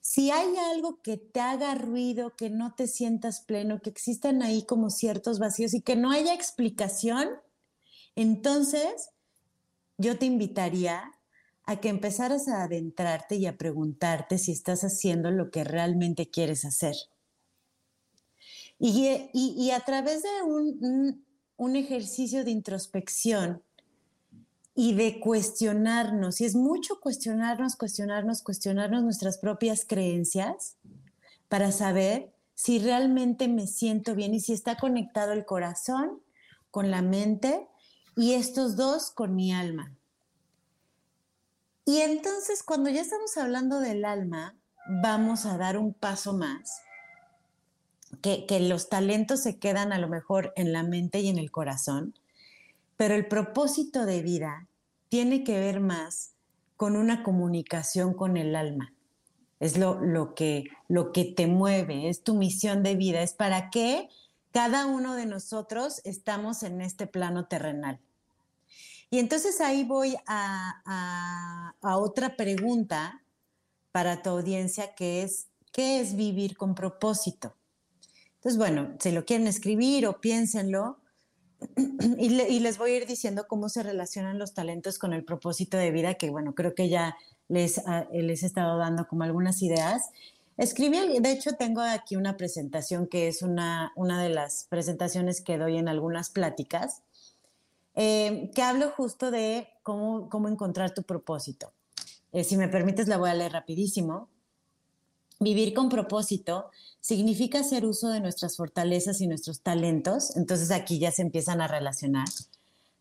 [0.00, 4.64] Si hay algo que te haga ruido, que no te sientas pleno, que existan ahí
[4.64, 7.28] como ciertos vacíos y que no haya explicación,
[8.16, 9.10] entonces
[9.98, 11.12] yo te invitaría
[11.64, 16.64] a que empezaras a adentrarte y a preguntarte si estás haciendo lo que realmente quieres
[16.64, 16.96] hacer.
[18.78, 21.24] Y, a través de un,
[21.60, 23.62] un ejercicio de introspección,
[24.74, 26.40] y de cuestionarnos.
[26.40, 30.78] Y es mucho cuestionarnos, cuestionarnos, cuestionarnos nuestras propias creencias
[31.48, 36.22] para saber si realmente me siento bien y si está conectado el corazón
[36.70, 37.68] con la mente
[38.16, 39.94] y estos dos con mi alma.
[41.84, 44.56] Y entonces cuando ya estamos hablando del alma,
[45.02, 46.80] vamos a dar un paso más,
[48.22, 52.14] que, los talentos se quedan a lo mejor en la mente y en el corazón,
[52.96, 54.68] pero el propósito de vida
[55.08, 56.32] tiene que ver más
[56.76, 58.92] con una comunicación con el alma.
[59.58, 63.70] Es lo, lo, que, lo que te mueve, es tu misión de vida, es para
[63.70, 64.08] qué
[64.52, 68.00] cada uno de nosotros estamos en este plano terrenal.
[69.10, 73.22] Y entonces ahí voy a, a, otra pregunta
[73.92, 77.54] para tu audiencia, que es, ¿qué es vivir con propósito?
[78.40, 80.98] Entonces, bueno, si lo quieren escribir o piénsenlo,
[82.18, 85.90] y, les voy a ir diciendo cómo se relacionan los talentos con el propósito de
[85.90, 90.08] vida, que bueno, creo que ya les, ah, les he estado dando como algunas ideas.
[90.56, 95.58] Escribí, de hecho tengo aquí una presentación que es una, una de las presentaciones que
[95.58, 97.02] doy en algunas pláticas,
[97.94, 101.74] eh, que hablo justo de cómo, cómo encontrar tu propósito.
[102.32, 104.30] Eh, si me permites, la voy a leer rapidísimo.
[105.40, 111.10] Vivir con propósito significa hacer uso de nuestras fortalezas y nuestros talentos, entonces aquí ya
[111.12, 112.28] se empiezan a relacionar,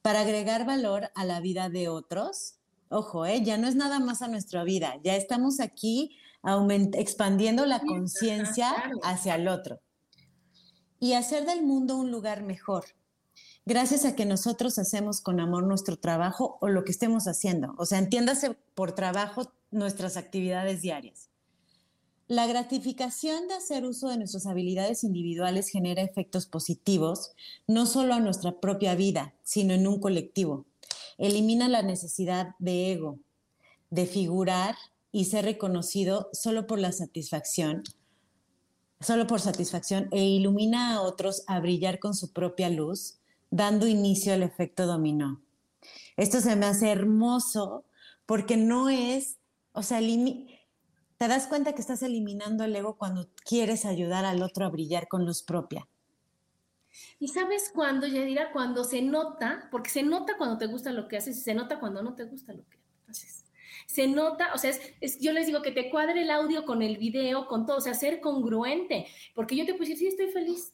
[0.02, 2.56] para agregar valor a la vida de otros.
[2.88, 3.44] Ojo, ¿eh?
[3.44, 6.18] ya no es nada más a nuestra vida, ya estamos aquí
[6.94, 8.74] expandiendo la conciencia
[9.04, 9.82] hacia el otro
[11.00, 12.86] y hacer del mundo un lugar mejor,
[13.66, 17.74] gracias a que nosotros hacemos con amor nuestro trabajo o lo que estemos haciendo.
[17.78, 21.30] O sea, entiéndase por trabajo nuestras actividades diarias.
[22.30, 27.32] La gratificación de hacer uso de nuestras habilidades individuales genera efectos positivos,
[27.66, 30.68] no solo a nuestra propia vida, sino en un colectivo.
[31.18, 33.18] Elimina la necesidad de ego,
[33.90, 34.76] de figurar
[35.12, 37.82] y ser reconocido solo por la satisfacción,
[39.02, 43.18] solo por satisfacción, e ilumina a otros a brillar con su propia luz,
[43.50, 45.42] dando inicio al efecto dominó.
[46.16, 47.86] Esto se me hace hermoso
[48.28, 49.40] porque no es,
[49.72, 50.00] o sea,
[51.20, 55.10] te das cuenta que estás eliminando el ego cuando quieres ayudar al otro a brillar
[55.10, 55.86] con luz propia.
[57.20, 61.18] Y sabes cuándo, Yadira, cuando se nota, porque se nota cuando te gusta lo que
[61.18, 62.78] haces y se nota cuando no te gusta lo que
[63.10, 63.44] haces.
[63.86, 66.98] Se nota, o sea, es, yo les digo que te cuadre el audio con el
[66.98, 70.74] video, con todo, o sea, ser congruente, porque yo te puedo decir, sí, estoy feliz,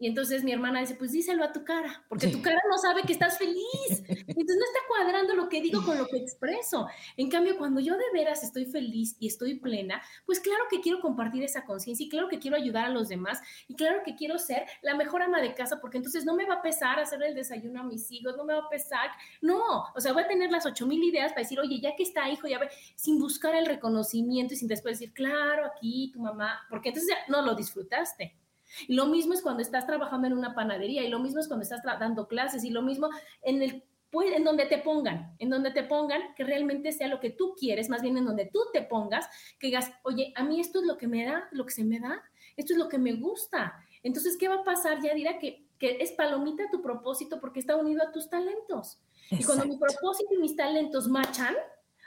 [0.00, 3.02] y entonces mi hermana dice, pues díselo a tu cara, porque tu cara no sabe
[3.02, 3.64] que estás feliz.
[4.08, 6.86] Entonces no está cuadrando lo que digo con lo que expreso.
[7.16, 11.00] En cambio, cuando yo de veras estoy feliz y estoy plena, pues claro que quiero
[11.00, 14.38] compartir esa conciencia y claro que quiero ayudar a los demás y claro que quiero
[14.38, 17.34] ser la mejor ama de casa, porque entonces no me va a pesar hacer el
[17.34, 20.52] desayuno a mis hijos, no me va a pesar, no, o sea, voy a tener
[20.52, 23.56] las ocho mil ideas para decir, oye, ya que está hijo, ya ve, sin buscar
[23.56, 27.56] el reconocimiento y sin después decir, claro, aquí tu mamá, porque entonces ya no lo
[27.56, 28.37] disfrutaste.
[28.86, 31.62] Y lo mismo es cuando estás trabajando en una panadería, y lo mismo es cuando
[31.62, 33.08] estás dando clases, y lo mismo
[33.42, 37.20] en el pues, en donde te pongan, en donde te pongan, que realmente sea lo
[37.20, 39.28] que tú quieres, más bien en donde tú te pongas,
[39.58, 42.00] que digas, oye, a mí esto es lo que me da, lo que se me
[42.00, 42.22] da,
[42.56, 43.74] esto es lo que me gusta.
[44.02, 45.02] Entonces, ¿qué va a pasar?
[45.02, 48.98] Ya dirá que, que es palomita tu propósito porque está unido a tus talentos.
[49.30, 51.54] Y cuando mi propósito y mis talentos machan,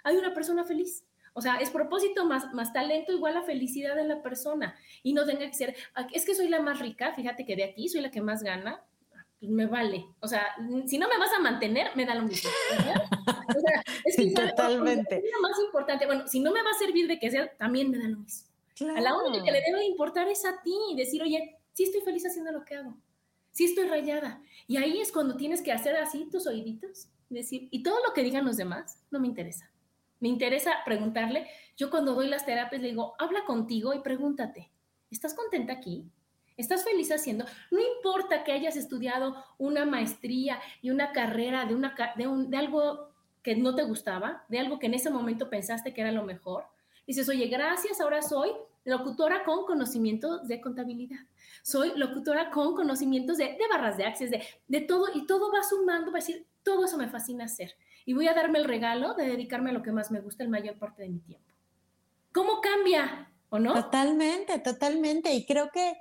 [0.04, 1.06] hay una persona feliz.
[1.34, 4.76] O sea, es propósito más, más talento igual a felicidad de la persona.
[5.03, 7.64] Y no tenga que ser, ah, es que soy la más rica, fíjate que de
[7.64, 8.84] aquí soy la que más gana,
[9.39, 10.05] pues me vale.
[10.20, 10.45] O sea,
[10.86, 12.49] si no me vas a mantener, me da lo mismo.
[12.78, 15.18] O sea, es que totalmente.
[15.18, 16.05] Es lo más importante.
[16.05, 18.47] Bueno, si no me va a servir de que sea, también me da lo mismo.
[18.95, 22.01] A la única que le debe importar es a ti y decir, oye, sí estoy
[22.01, 22.97] feliz haciendo lo que hago.
[23.51, 24.41] Sí estoy rayada.
[24.68, 28.24] Y ahí es cuando tienes que hacer así tus oíditos decir, y todo lo que
[28.24, 29.70] digan los demás no me interesa.
[30.22, 31.47] Me interesa preguntarle.
[31.76, 34.72] Yo cuando doy las terapias le digo, habla contigo y pregúntate,
[35.09, 36.05] ¿estás contenta aquí?
[36.55, 37.45] ¿Estás feliz haciendo?
[37.72, 43.09] No importa que hayas estudiado una maestría y una carrera de, una, de, de algo
[43.41, 46.65] que no te gustaba, de algo que en ese momento pensaste que era lo mejor.
[47.07, 48.51] Dices, oye, gracias, ahora soy
[48.84, 51.19] locutora con conocimientos de contabilidad.
[51.63, 56.11] Soy locutora con conocimientos de, barras de access, de, de, todo, y todo va sumando,
[56.11, 57.76] va a decir, todo eso me fascina hacer.
[58.06, 60.49] Y voy a darme el regalo de dedicarme a lo que más me gusta el
[60.49, 61.54] mayor parte de mi tiempo.
[62.34, 63.30] ¿Cómo cambia?
[63.49, 63.74] ¿O no?
[63.74, 65.34] Totalmente, totalmente.
[65.34, 65.97] Y creo que,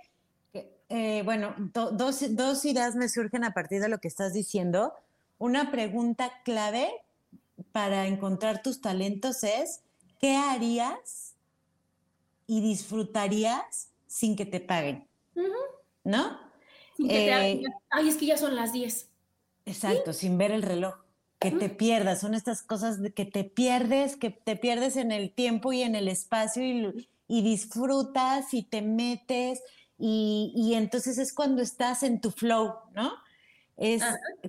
[0.89, 4.95] eh, bueno, dos, dos ideas me surgen a partir de lo que estás diciendo.
[5.39, 6.91] Una pregunta clave
[7.73, 9.83] para encontrar tus talentos es,
[10.19, 11.35] ¿qué harías
[12.47, 15.07] y disfrutarías sin que te paguen?
[16.05, 16.39] ¿No?
[16.97, 19.09] Sin que te eh, Ay, es que ya son las 10.
[19.67, 20.95] Exacto, sin ver el reloj.
[21.41, 25.33] Que te pierdas, son estas cosas de que te pierdes, que te pierdes en el
[25.33, 29.63] tiempo y en el espacio y, disfrutas y te metes
[29.99, 33.13] y, y, entonces es cuando estás en tu flow, ¿no?
[33.77, 34.03] Es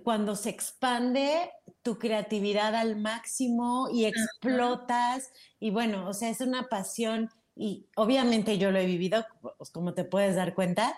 [0.04, 1.52] cuando se expande
[1.84, 5.32] tu creatividad al máximo y explotas.
[5.60, 9.26] Y bueno, o sea, es una pasión y obviamente yo lo he vivido,
[9.58, 10.96] pues, como te puedes dar cuenta.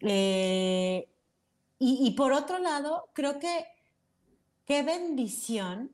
[0.00, 1.08] Eh,
[1.78, 3.66] y, por otro lado, creo que
[4.66, 5.92] qué bendición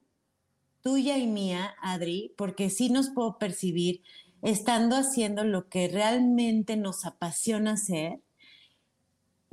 [0.82, 4.02] tuya y mía, Adri, porque sí nos puedo percibir
[4.42, 8.20] estando haciendo lo que realmente nos apasiona hacer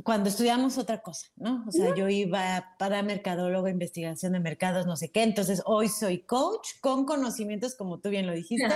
[0.03, 1.65] cuando estudiamos otra cosa, ¿no?
[1.67, 5.23] O sea, yo iba para mercadólogo, investigación de mercados, no sé qué.
[5.23, 8.73] Entonces, hoy soy coach con conocimientos, como tú bien lo dijiste,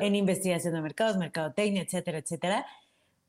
[0.00, 2.66] en investigación de mercados, mercadotecnia, etcétera, etcétera.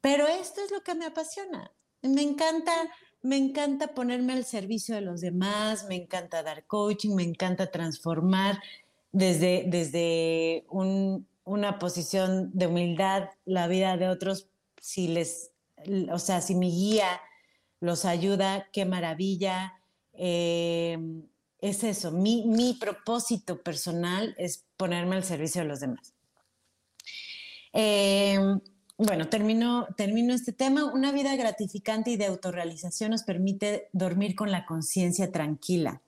[0.01, 1.71] Pero esto es lo que me apasiona.
[2.03, 2.73] Me encanta,
[3.21, 8.61] me encanta ponerme al servicio de los demás, me encanta dar coaching, me encanta transformar
[9.11, 14.47] desde, desde una posición de humildad la vida de otros
[14.79, 15.51] si les,
[16.11, 17.21] o sea, si mi guía
[17.79, 19.79] los ayuda, qué maravilla.
[20.13, 20.97] Eh,
[21.59, 26.13] es eso, mi, mi, propósito personal es ponerme al servicio de los demás.
[27.73, 28.39] Eh,
[29.03, 30.85] bueno, termino, termino este tema.
[30.85, 36.01] Una vida gratificante y de autorrealización nos permite dormir con la conciencia tranquila.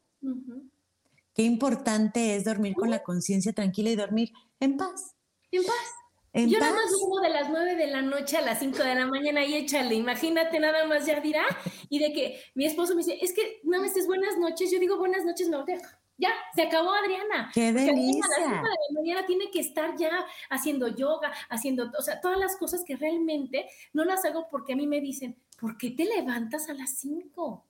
[1.33, 5.15] Qué importante es dormir con la conciencia tranquila y dormir en paz.
[5.51, 6.49] En paz.
[6.51, 9.05] Yo nada más duermo de las 9 de la noche a las 5 de la
[9.07, 11.45] mañana y échale, imagínate nada más ya dirá.
[11.89, 14.79] Y de que mi esposo me dice, es que no me dices buenas noches, yo
[14.79, 15.79] digo buenas noches, me volteo.
[16.17, 17.51] Ya, se acabó Adriana.
[17.53, 18.23] ¡Qué delicia!
[18.25, 22.21] A las 5 de la mañana tiene que estar ya haciendo yoga, haciendo, o sea,
[22.21, 25.91] todas las cosas que realmente no las hago porque a mí me dicen, ¿por qué
[25.91, 27.65] te levantas a las 5?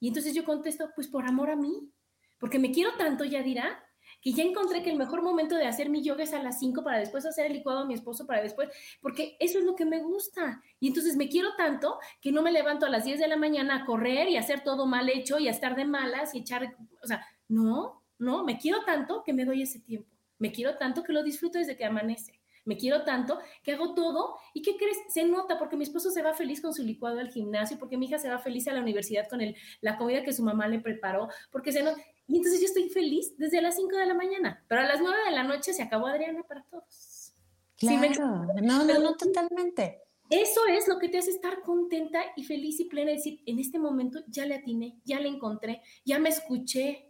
[0.00, 1.90] Y entonces yo contesto, pues por amor a mí,
[2.38, 3.84] porque me quiero tanto, ya dirá,
[4.20, 6.84] que ya encontré que el mejor momento de hacer mi yoga es a las 5
[6.84, 8.68] para después hacer el licuado a mi esposo para después,
[9.00, 10.62] porque eso es lo que me gusta.
[10.78, 13.76] Y entonces me quiero tanto que no me levanto a las 10 de la mañana
[13.76, 17.06] a correr y hacer todo mal hecho y a estar de malas y echar, o
[17.06, 20.08] sea, no, no, me quiero tanto que me doy ese tiempo.
[20.38, 22.40] Me quiero tanto que lo disfruto desde que amanece.
[22.64, 24.98] Me quiero tanto que hago todo y ¿qué crees?
[25.08, 28.06] Se nota porque mi esposo se va feliz con su licuado al gimnasio, porque mi
[28.06, 30.78] hija se va feliz a la universidad con el, la comida que su mamá le
[30.78, 32.00] preparó, porque se nota.
[32.28, 35.16] Y entonces yo estoy feliz desde las 5 de la mañana, pero a las 9
[35.26, 37.34] de la noche se acabó Adriana para todos.
[37.76, 40.02] Claro, no, no, no, totalmente.
[40.28, 43.80] Eso es lo que te hace estar contenta y feliz y plena, decir, en este
[43.80, 47.09] momento ya le atiné, ya le encontré, ya me escuché,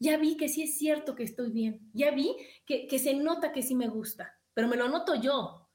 [0.00, 2.34] ya vi que sí es cierto que estoy bien, ya vi
[2.66, 5.68] que, que se nota que sí me gusta, pero me lo noto yo,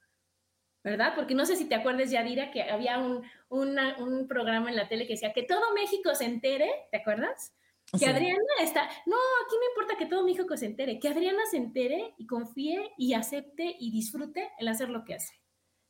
[0.84, 1.14] ¿verdad?
[1.16, 5.08] Porque no sé si te acuerdas, Yadira, que había un, un programa en la tele
[5.08, 7.54] que decía que todo México se entere, ¿te acuerdas?
[7.98, 9.16] Que Adriana está, no,
[9.46, 12.94] aquí no importa que todo mi hijo se entere, que Adriana se entere y confíe
[12.98, 15.36] y acepte y disfrute el hacer lo que hace.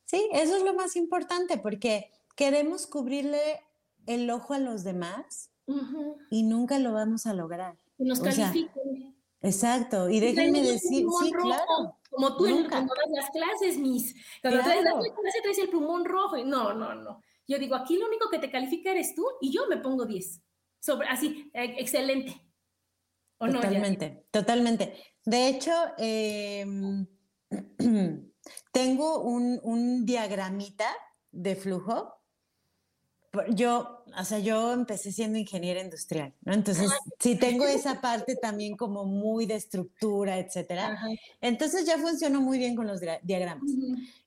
[0.04, 3.40] Sí, eso es lo más importante porque queremos cubrirle
[4.06, 5.50] el ojo a los demás
[6.30, 7.76] y nunca lo vamos a lograr.
[7.98, 9.16] Y nos califiquen.
[9.40, 11.98] exacto, y déjenme decir, sí, claro.
[12.10, 16.04] Como tú en, cuando das las clases, mis, cuando traes la clase traes el plumón
[16.04, 17.20] rojo, y no, no, no.
[17.46, 20.42] Yo digo, aquí lo único que te califica eres tú y yo me pongo 10
[20.80, 22.40] sobre, así, e, excelente.
[23.38, 24.94] totalmente, totalmente.
[25.24, 27.06] De hecho, em,
[28.72, 30.88] tengo un, diagramita
[31.32, 32.15] de flujo.
[33.50, 36.52] Yo, o sea, yo empecé siendo ingeniera industrial, ¿no?
[36.52, 40.98] Entonces, sí tengo esa parte también como muy de estructura, etcétera.
[41.40, 43.70] Entonces ya funcionó muy bien con los diagramas.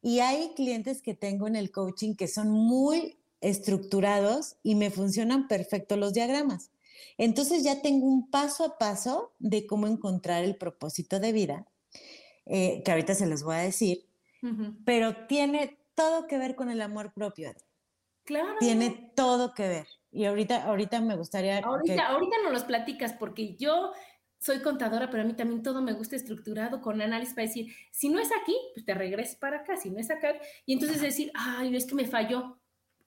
[0.02, 5.48] Y hay clientes que tengo en el coaching que son muy estructurados y me funcionan
[5.48, 6.72] perfecto los diagramas.
[7.18, 11.68] Entonces ya tengo un paso a paso de cómo encontrar el propósito de vida,
[12.46, 14.06] eh, que ahorita se los voy a decir,
[14.86, 17.54] pero tiene todo que ver con el amor propio.
[18.30, 18.58] Claro.
[18.60, 19.88] Tiene todo que ver.
[20.12, 21.58] Y ahorita, ahorita me gustaría.
[21.58, 23.92] Ahorita, ahorita no los platicas porque yo
[24.38, 28.08] soy contadora, pero a mí también todo me gusta estructurado con análisis para decir, si
[28.08, 31.32] no es aquí, pues te regreses para acá, si no es acá, y entonces decir,
[31.34, 32.60] ay, es que me falló.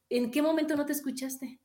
[0.09, 1.61] ¿En qué momento no te escuchaste?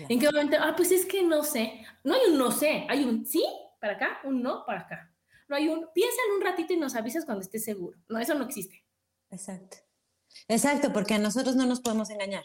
[0.00, 0.56] ¿En qué momento?
[0.58, 1.86] Ah, pues es que no sé.
[2.02, 3.46] No hay un no sé, hay un sí
[3.80, 5.14] para acá, un no para acá.
[5.46, 7.96] No hay un, piensa en un ratito y nos avisas cuando estés seguro.
[8.08, 8.84] No, eso no existe.
[9.30, 9.76] Exacto.
[10.48, 12.42] Exacto, porque a nosotros no nos podemos engañar.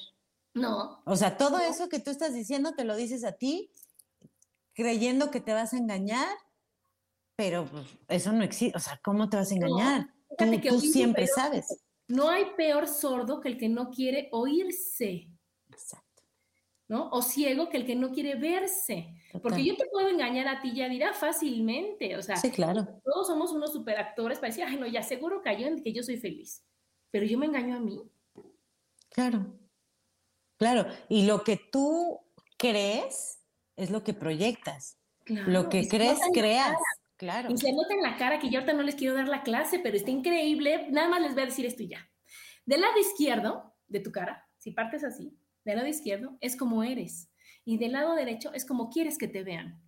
[0.54, 1.02] No.
[1.06, 3.72] O sea, todo eso que tú estás diciendo te lo dices a ti
[4.74, 6.28] creyendo que te vas a engañar
[7.42, 8.78] pero pues, eso no existe.
[8.78, 10.14] O sea, ¿cómo te vas a engañar?
[10.38, 11.66] tú, siempre sabes.
[12.08, 15.28] No hay peor sordo que el que no quiere oírse.
[15.72, 16.24] Exacto.
[16.88, 17.10] ¿No?
[17.10, 19.16] O ciego que el que no quiere verse.
[19.42, 22.16] Porque yo te puedo engañar a ti, ya dirá fácilmente.
[22.16, 22.86] O sea, sí, claro.
[23.04, 26.18] todos somos unos superactores para decir, ay, no, ya seguro cayó en que yo soy
[26.18, 26.64] feliz.
[27.10, 28.04] Pero yo me engaño a mí.
[29.10, 29.52] Claro.
[30.62, 30.86] Claro.
[31.10, 32.20] Y lo que tú
[32.56, 33.40] crees
[33.76, 35.00] es lo que proyectas.
[35.26, 36.78] lo que crees, creas.
[37.18, 37.50] Claro.
[37.50, 39.80] Y se nota en la cara que yo ahorita no les quiero dar la clase,
[39.80, 40.86] pero está increíble.
[40.92, 42.08] Nada más les voy a decir esto y ya.
[42.64, 45.36] Del lado izquierdo de tu cara, si partes así,
[45.66, 47.32] del lado izquierdo es como eres.
[47.66, 49.82] Y del lado derecho es como quieres que te vean.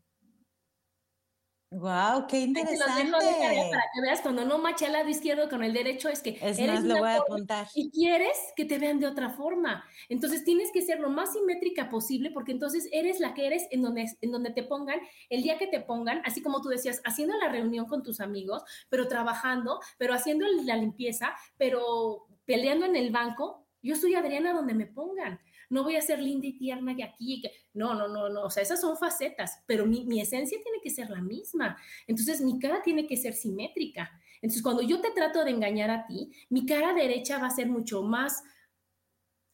[1.74, 3.12] Wow, qué interesante.
[3.12, 6.60] para que veas cuando no macha el lado izquierdo con el derecho es que es
[6.60, 7.68] eres más, lo voy a apuntar.
[7.74, 9.84] y quieres que te vean de otra forma.
[10.10, 13.82] Entonces tienes que ser lo más simétrica posible porque entonces eres la que eres en
[13.82, 15.00] donde en donde te pongan,
[15.30, 18.64] el día que te pongan, así como tú decías, haciendo la reunión con tus amigos,
[18.90, 24.74] pero trabajando, pero haciendo la limpieza, pero peleando en el banco, yo soy Adriana donde
[24.74, 25.40] me pongan
[25.74, 27.52] no voy a ser linda y tierna y aquí, que...
[27.74, 30.90] no, no, no, no, o sea, esas son facetas, pero mi, mi esencia tiene que
[30.90, 31.78] ser la misma.
[32.08, 34.12] Entonces, mi cara tiene que ser simétrica.
[34.36, 37.68] Entonces, cuando yo te trato de engañar a ti, mi cara derecha va a ser
[37.68, 38.44] mucho más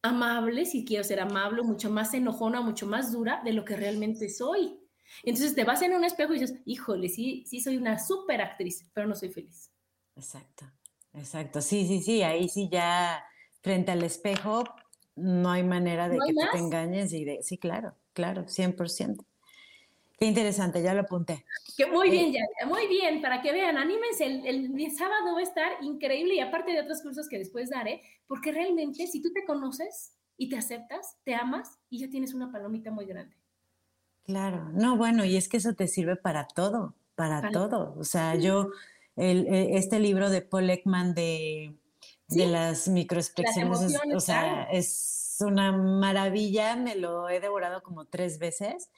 [0.01, 4.29] amable, si quiero ser amable, mucho más enojona, mucho más dura de lo que realmente
[4.29, 4.79] soy.
[5.23, 8.89] Entonces te vas en un espejo y dices, híjole, sí, sí soy una súper actriz,
[8.93, 9.71] pero no soy feliz.
[10.15, 10.65] Exacto,
[11.13, 11.61] exacto.
[11.61, 13.23] Sí, sí, sí, ahí sí ya
[13.61, 14.63] frente al espejo
[15.19, 19.25] no hay manera de que te engañes y de, sí, claro, claro, 100%.
[20.19, 21.45] Qué interesante, ya lo apunté.
[21.77, 25.39] Que muy bien, eh, ya, muy bien, para que vean, anímense, el, el, sábado va
[25.39, 29.31] a estar increíble y aparte de otros cursos que después daré, porque realmente si tú
[29.31, 33.35] te conoces y te aceptas, te amas y ya tienes una palomita muy grande.
[34.25, 37.95] Claro, no, bueno, y es que eso te sirve para todo, para, todo.
[37.97, 38.71] O sea, yo,
[39.15, 41.78] el, e, este libro de Paul Ekman de
[42.29, 43.99] de las microexpresiones.
[44.15, 48.89] o sea, es una maravilla, me lo he devorado como tres veces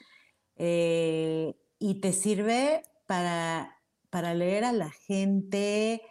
[0.56, 3.78] eh, y te sirve para,
[4.10, 6.02] para leer a la gente,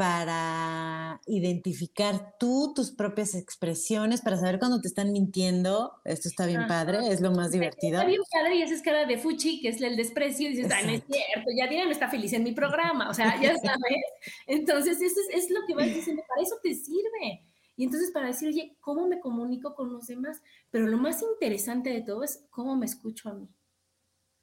[0.00, 5.92] para identificar tú tus propias expresiones, para saber cuando te están mintiendo.
[6.06, 7.98] Esto está bien padre, es lo más divertido.
[7.98, 10.86] Está bien padre y esa cara de fuchi, que es el desprecio, y dices, ay,
[10.86, 14.02] no es cierto, ya Diana no está feliz en mi programa, o sea, ya sabes.
[14.46, 17.44] Entonces, eso es, es lo que vas diciendo, para eso te sirve.
[17.76, 20.40] Y entonces para decir, oye, ¿cómo me comunico con los demás?
[20.70, 23.50] Pero lo más interesante de todo es cómo me escucho a mí.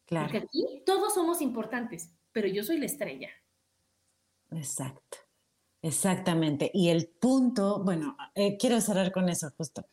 [0.05, 0.27] Claro.
[0.27, 3.31] Porque aquí todos somos importantes, pero yo soy la estrella.
[4.51, 5.26] Exacto.
[5.87, 6.69] Exactamente.
[6.73, 9.85] Y el punto, bueno, eh, quiero cerrar con eso justo.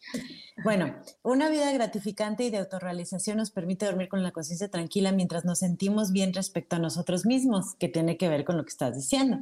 [0.65, 5.45] Bueno, una vida gratificante y de autorrealización nos permite dormir con la conciencia tranquila mientras
[5.45, 8.97] nos sentimos bien respecto a nosotros mismos, que tiene que ver con lo que estás
[8.97, 9.39] diciendo.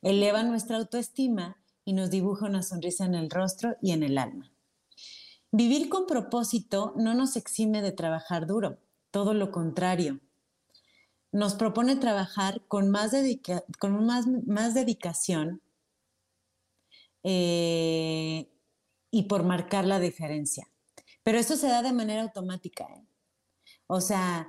[0.00, 4.52] Eleva nuestra autoestima y nos dibuja una sonrisa en el rostro y en el alma.
[5.50, 8.78] Vivir con propósito no nos exime de trabajar duro,
[9.10, 10.20] todo lo contrario.
[11.32, 13.10] Nos propone trabajar con más,
[14.74, 15.62] dedicación
[17.22, 18.50] eh,
[19.10, 20.68] y por marcar la diferencia.
[21.22, 22.84] Pero esto se da de manera automática.
[22.84, 23.04] ¿eh?
[23.86, 24.48] O sea,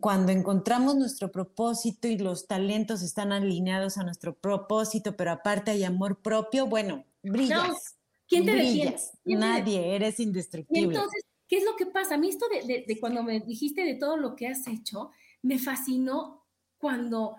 [0.00, 5.84] cuando encontramos nuestro propósito y los talentos están alineados a nuestro propósito, pero aparte hay
[5.84, 7.96] amor propio, bueno, brillas.
[8.28, 9.12] ¿Quién te brillas.
[9.24, 10.94] Nadie, eres indestructible.
[10.94, 12.14] entonces, ¿qué es lo que pasa?
[12.14, 15.10] A mí esto de, de, cuando me dijiste de todo lo que has hecho,
[15.42, 16.46] me fascinó
[16.78, 17.36] cuando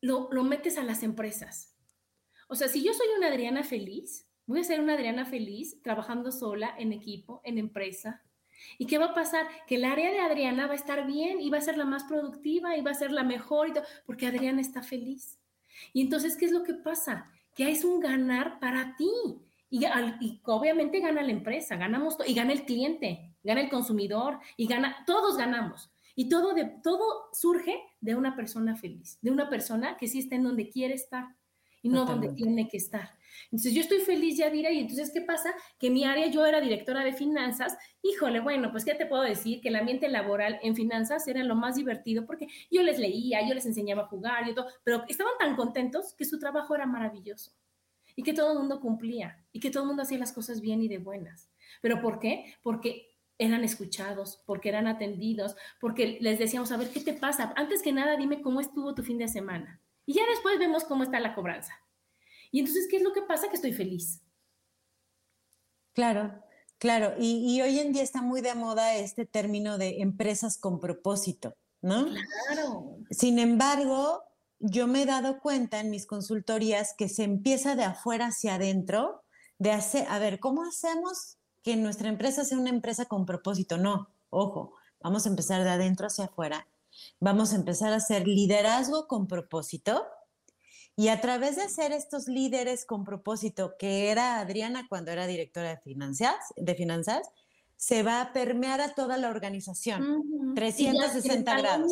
[0.00, 1.71] lo, lo metes a las empresas.
[2.52, 6.30] O sea, si yo soy una Adriana feliz, voy a ser una Adriana feliz trabajando
[6.30, 8.22] sola, en equipo, en empresa.
[8.76, 9.46] ¿Y qué va a pasar?
[9.66, 12.04] Que el área de Adriana va a estar bien y va a ser la más
[12.04, 13.72] productiva y va a ser la mejor, y
[14.04, 15.40] porque Adriana está feliz.
[15.94, 17.30] Y entonces, ¿qué es lo que pasa?
[17.54, 19.10] Que es un ganar para ti.
[19.70, 19.86] Y,
[20.44, 25.38] obviamente gana la empresa, ganamos y gana el cliente, gana el consumidor y gana, todos
[25.38, 25.90] ganamos.
[26.14, 30.44] Y todo, todo surge de una persona feliz, de una persona que sí está en
[30.44, 31.28] donde quiere estar
[31.82, 33.10] y no donde tiene que estar.
[33.46, 35.52] Entonces yo estoy feliz, Yadira, y entonces, ¿qué pasa?
[35.78, 39.60] Que mi área, yo era directora de finanzas, híjole, bueno, pues ¿qué te puedo decir?
[39.60, 43.54] Que el ambiente laboral en finanzas era lo más divertido porque yo les leía, yo
[43.54, 47.52] les enseñaba a jugar y todo, pero estaban tan contentos que su trabajo era maravilloso
[48.14, 50.82] y que todo el mundo cumplía y que todo el mundo hacía las cosas bien
[50.82, 51.50] y de buenas.
[51.80, 52.54] ¿Pero por qué?
[52.62, 53.08] Porque
[53.38, 57.52] eran escuchados, porque eran atendidos, porque les decíamos, a ver, ¿qué te pasa?
[57.56, 59.80] Antes que nada, dime cómo estuvo tu fin de semana.
[60.06, 61.72] Y ya después vemos cómo está la cobranza.
[62.50, 63.48] Y entonces, ¿qué es lo que pasa?
[63.48, 64.22] Que estoy feliz.
[65.94, 66.42] Claro,
[66.78, 67.14] claro.
[67.18, 72.06] Y, hoy en día está muy de moda este término de empresas con propósito, ¿no?
[72.48, 72.98] Claro.
[73.10, 74.22] Sin embargo,
[74.58, 79.24] yo me he dado cuenta en mis consultorías que se empieza de afuera hacia adentro,
[79.58, 83.76] de hacer, a ver, ¿cómo hacemos que nuestra empresa sea una empresa con propósito?
[83.76, 86.66] No, ojo, vamos a empezar de adentro hacia afuera.
[87.20, 90.04] Vamos a empezar a hacer liderazgo con propósito,
[90.94, 95.70] y a través de ser estos líderes con propósito, que era Adriana cuando era directora
[95.70, 97.30] de finanzas, de finanzas
[97.76, 100.54] se va a permear a toda la organización.
[100.54, 101.90] 360 grados.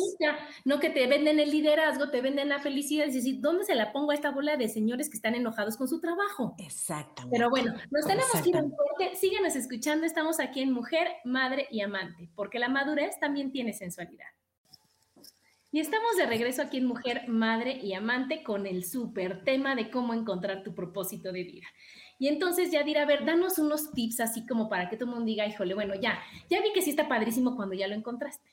[0.63, 3.91] No que te venden el liderazgo, te venden la felicidad, es decir, ¿dónde se la
[3.91, 6.55] pongo a esta bola de señores que están enojados con su trabajo?
[6.59, 7.35] Exactamente.
[7.35, 9.17] Pero bueno, nos tenemos que ir un corte.
[9.17, 14.27] Síguenos escuchando, estamos aquí en Mujer, Madre y Amante, porque la madurez también tiene sensualidad.
[15.73, 19.89] Y estamos de regreso aquí en Mujer, Madre y Amante con el súper tema de
[19.89, 21.67] cómo encontrar tu propósito de vida.
[22.19, 25.15] Y entonces ya dirá, a ver, danos unos tips así como para que todo el
[25.15, 26.19] mundo diga, híjole, bueno, ya,
[26.49, 28.51] ya vi que sí está padrísimo cuando ya lo encontraste.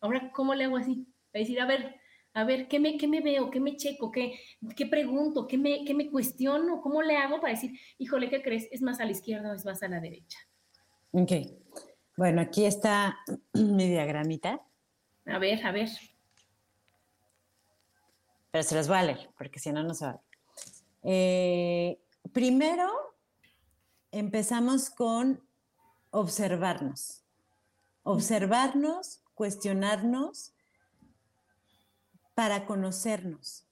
[0.00, 1.06] Ahora, ¿cómo le hago así?
[1.34, 1.96] A decir, a ver,
[2.32, 3.50] a ver, ¿qué me, qué me veo?
[3.50, 4.10] ¿Qué me checo?
[4.10, 4.40] ¿Qué,
[4.74, 5.46] qué pregunto?
[5.46, 6.80] ¿Qué me, ¿Qué me cuestiono?
[6.80, 8.68] ¿Cómo le hago para decir, híjole, ¿qué crees?
[8.72, 10.38] ¿Es más a la izquierda o es más a la derecha?
[11.12, 11.30] Ok.
[12.16, 13.18] Bueno, aquí está
[13.52, 14.62] mi diagramita.
[15.26, 15.90] A ver, a ver
[18.54, 20.22] pero se los voy a leer, porque si no, no se va.
[21.02, 22.00] Eh,
[22.32, 22.88] primero,
[24.12, 25.42] empezamos con
[26.10, 27.24] observarnos.
[28.04, 30.54] Observarnos, cuestionarnos
[32.34, 33.66] para conocernos.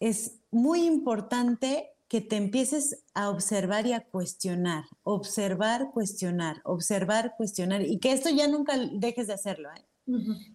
[0.00, 7.82] Es muy importante que te empieces a observar y a cuestionar, observar, cuestionar, observar, cuestionar,
[7.82, 9.68] y que esto ya nunca dejes de hacerlo.
[9.76, 9.86] ¿eh?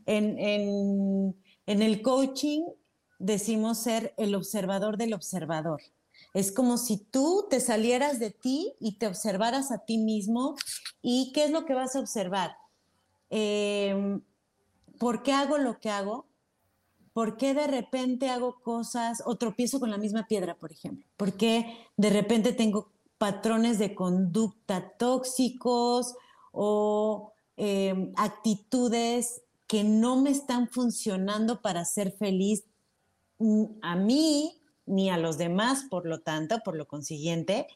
[0.06, 2.66] en, en, el coaching
[3.24, 5.82] decimos ser el observador del observador.
[6.34, 10.56] Es como si tú te salieras de ti y te observaras a ti mismo.
[11.02, 12.58] ¿Y qué es lo que vas a observar?
[13.30, 14.22] Em,
[15.00, 16.26] ¿Por qué hago lo que hago?
[17.14, 21.06] ¿Por qué de repente hago cosas o tropiezo con la misma piedra, por ejemplo?
[21.16, 26.16] ¿Por qué de repente tengo patrones de conducta tóxicos
[26.52, 32.64] o em, actitudes que no me están funcionando para ser feliz
[33.82, 37.68] a mí ni a los demás, por lo tanto, por lo consiguiente.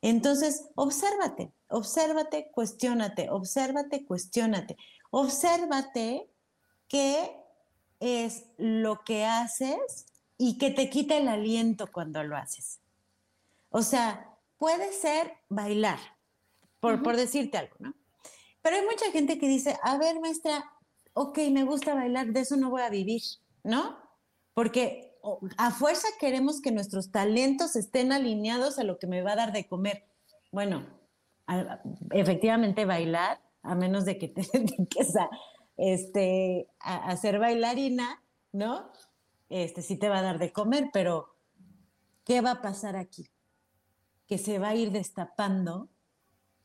[0.00, 4.76] Entonces, obsérvate, obsérvate, cuestiónate, obsérvate, cuestiónate,
[5.10, 6.28] obsérvate
[6.88, 7.36] qué
[8.00, 10.06] es lo que haces
[10.38, 12.80] y que te quita el aliento cuando lo haces.
[13.70, 15.98] O sea, puede ser bailar,
[16.80, 17.94] por, por decirte algo, ¿no?
[18.60, 20.64] Pero hay mucha gente que dice, a ver, maestra,
[21.14, 23.22] ok, me gusta bailar, de eso no voy a vivir,
[23.64, 23.98] ¿no?
[24.54, 25.11] Porque
[25.56, 29.52] a fuerza queremos que nuestros talentos estén alineados a lo que me va a dar
[29.52, 30.04] de comer.
[30.50, 30.86] Bueno,
[32.10, 35.30] efectivamente bailar, a menos de que te dediques a,
[35.76, 38.90] este, a, ser bailarina, ¿no?
[39.48, 41.36] Este sí te va a dar de comer, pero
[42.24, 43.28] ¿qué va a pasar aquí?
[44.26, 45.88] Que se va a ir destapando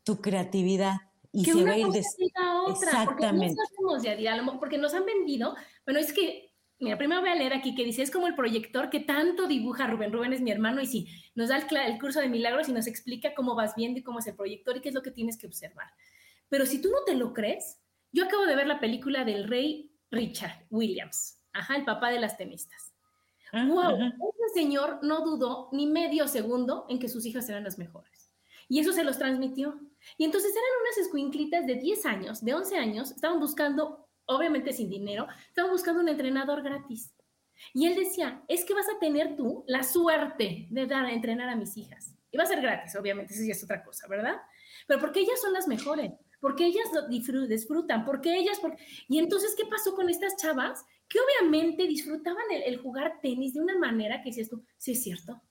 [0.03, 0.95] tu creatividad
[1.32, 2.72] y se va a ir destapando.
[2.72, 3.62] Exactamente.
[3.78, 5.55] Porque, porque nos han vendido,
[5.86, 6.46] bueno, es que
[6.80, 9.88] Mira, primero voy a leer aquí que dice, es como el proyector que tanto dibuja
[9.88, 10.11] Rubén.
[10.11, 13.34] Rubén es mi hermano y sí, nos da el, curso de milagros y nos explica
[13.34, 15.47] cómo vas viendo y cómo es el proyector y qué es lo que tienes que
[15.47, 15.88] observar.
[16.49, 17.80] Pero si tú no te lo crees,
[18.11, 22.38] yo acabo de ver la película del rey Richard Williams, ajá, el papá de las
[22.38, 22.93] tenistas.
[23.51, 24.13] wow, ah,
[24.45, 28.30] ese señor no dudó ni medio segundo en que sus hijas eran las mejores.
[28.69, 29.80] Y eso se los transmitió.
[30.17, 34.89] Y entonces eran unas escuinclitas de 10 años, de 11 años, estaban buscando obviamente sin
[34.89, 37.13] dinero, estaba buscando un entrenador gratis.
[37.73, 41.49] Y él decía, es que vas a tener tú la suerte de dar a entrenar
[41.49, 42.13] a mis hijas.
[42.32, 44.36] Y va a ser gratis, obviamente, eso ya es otra cosa, ¿verdad?
[44.86, 48.59] Pero porque ellas son las mejores, porque ellas disfrutan, porque ellas...
[49.07, 50.86] Y entonces, ¿qué pasó con estas chavas?
[51.07, 55.41] Que obviamente disfrutaban el, jugar tenis de una manera que dices tú, sí es cierto.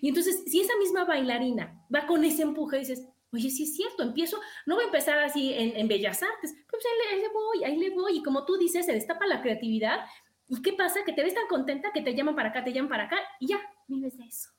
[0.00, 4.02] Y entonces, si esa misma bailarina va con ese empuje, dices, Oye, sí es cierto,
[4.02, 7.90] empiezo, no voy a empezar así en, Bellas Artes, pues ahí le, voy, ahí le
[7.90, 10.00] voy, y como tú dices, se destapa la creatividad,
[10.48, 11.00] ¿y qué pasa?
[11.04, 13.48] Que te ves tan contenta que te llaman para acá, te llaman para acá, y
[13.48, 14.50] ya, vives de eso.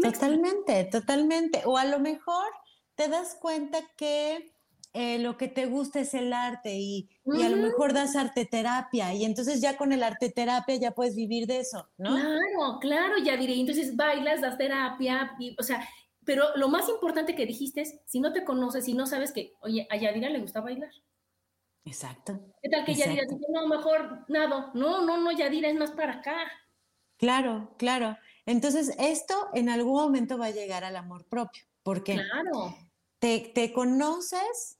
[0.00, 1.62] totalmente, totalmente.
[1.64, 2.46] O a lo mejor
[2.94, 4.52] te das cuenta que
[4.94, 9.14] eh, lo que te gusta es el arte y, a lo mejor das arte terapia
[9.14, 12.10] y entonces ya con el arte terapia ya puedes vivir de eso, ¿no?
[12.14, 15.88] Claro, claro, ya diré, entonces bailas, das terapia, y, o sea,
[16.24, 19.54] pero lo más importante que dijiste es, si no te conoces, si no sabes que,
[19.60, 20.90] oye, a Yadira le gusta bailar.
[21.84, 22.38] Exacto.
[22.62, 26.14] ¿Qué tal que Yadira dice, no, mejor nada, no, no, no, Yadira es más para
[26.14, 26.36] acá?
[27.16, 28.16] Claro, claro.
[28.46, 32.76] Entonces, esto en algún momento va a llegar al amor propio, porque claro.
[33.18, 34.78] te, te conoces,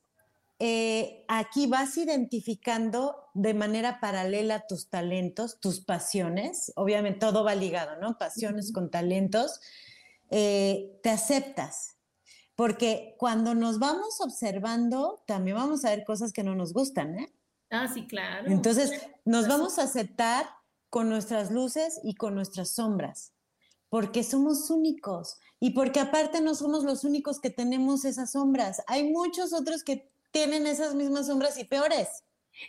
[0.58, 8.00] eh, aquí vas identificando de manera paralela tus talentos, tus pasiones, obviamente todo va ligado,
[8.00, 8.16] ¿no?
[8.16, 9.60] Pasiones con talentos,
[10.34, 11.98] eh, te aceptas,
[12.56, 17.32] porque cuando nos vamos observando, también vamos a ver cosas que no nos gustan, ¿eh?
[17.70, 18.50] Ah, sí, claro.
[18.50, 18.90] Entonces,
[19.26, 20.48] nos vamos a aceptar
[20.88, 23.34] con nuestras luces y con nuestras sombras,
[23.90, 28.82] porque somos únicos y porque aparte no somos los únicos que tenemos esas sombras.
[28.86, 32.08] Hay muchos otros que tienen esas mismas sombras y peores.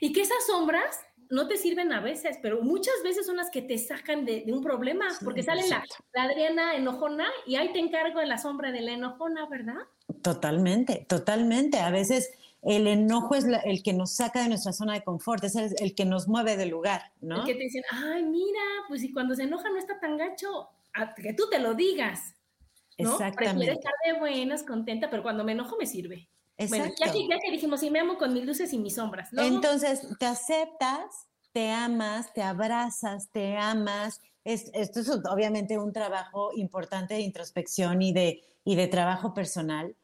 [0.01, 0.97] Y que esas sombras
[1.33, 4.61] no te sirven a veces, pero muchas veces son las que te sacan de, un
[4.61, 8.81] problema, porque sale la, la, Adriana enojona y ahí te encargo de la sombra de
[8.81, 9.79] la enojona, ¿verdad?
[10.21, 11.79] Totalmente, totalmente.
[11.79, 12.31] A veces
[12.61, 16.05] el enojo es el que nos saca de nuestra zona de confort, es el, que
[16.05, 17.41] nos mueve del lugar, ¿no?
[17.41, 20.69] El que te dicen, ay, mira, pues si cuando se enoja no está tan gacho,
[21.17, 22.35] que tú te lo digas.
[22.99, 23.11] ¿no?
[23.13, 23.65] Exactamente.
[23.65, 26.29] Prefiero estar de buenas, contenta, pero cuando me enojo me sirve.
[26.57, 26.93] Exacto.
[26.99, 29.29] Bueno, ya que, dijimos, sí, me amo con mis luces y mis sombras.
[29.35, 34.21] Entonces, te aceptas, te amas, te abrazas, te amas.
[34.43, 39.95] esto es obviamente un trabajo importante de introspección y de, y de trabajo personal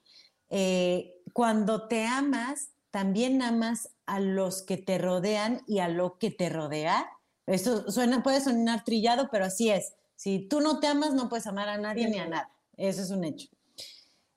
[0.50, 6.32] eh, cuando te amas, también amas a los que te rodean y a lo que
[6.32, 7.08] te rodea.
[7.46, 9.94] Esto suena, puede sonar trillado, pero así es.
[10.16, 12.52] Si tú no te amas, no puedes amar a nadie ni a nada.
[12.78, 13.48] Eso es un hecho.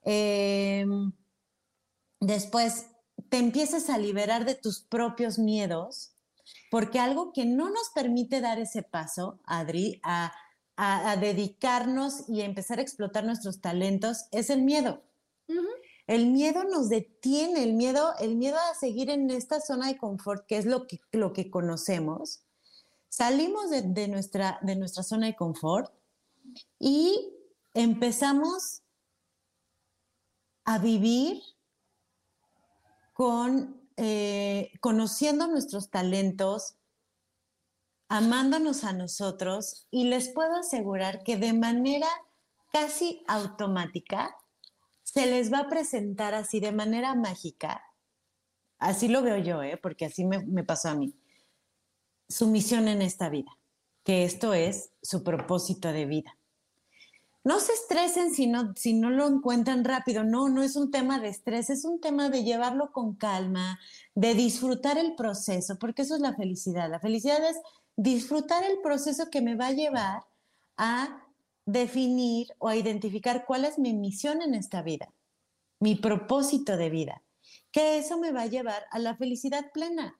[0.04, 1.12] Em,
[2.22, 2.86] después,
[3.28, 6.14] te empiezas a liberar de tus propios miedos,
[6.70, 10.32] porque algo que no nos permite dar ese paso, Adri, a,
[11.20, 15.02] dedicarnos y a empezar a explotar nuestros talentos, es el miedo.
[16.06, 20.46] El miedo nos detiene, el miedo, el miedo a seguir en esta zona de confort,
[20.46, 22.42] que es lo que, lo que conocemos.
[23.08, 25.92] Salimos de, nuestra, de nuestra zona de confort
[26.78, 27.32] y
[27.74, 28.82] empezamos
[30.64, 31.42] a vivir
[33.22, 36.74] con, eh, conociendo nuestros talentos,
[38.08, 42.08] amándonos a nosotros y les puedo asegurar que de manera
[42.72, 44.36] casi automática
[45.04, 47.80] se les va a presentar así de manera mágica,
[48.80, 49.76] así lo veo yo, ¿eh?
[49.76, 51.14] porque así me, pasó a mí,
[52.28, 53.56] su misión en esta vida,
[54.02, 56.36] que esto es su propósito de vida.
[57.44, 60.22] No se estresen si no, si no lo encuentran rápido.
[60.22, 63.80] No, no es un tema de estrés, es un tema de llevarlo con calma,
[64.14, 66.88] de disfrutar el proceso, porque eso es la felicidad.
[66.88, 67.56] La felicidad es
[67.96, 70.22] disfrutar el proceso que me va a llevar
[70.76, 71.22] a
[71.66, 75.12] definir o a identificar cuál es mi misión en esta vida,
[75.80, 77.22] mi propósito de vida,
[77.70, 80.18] que eso me va a llevar a la felicidad plena.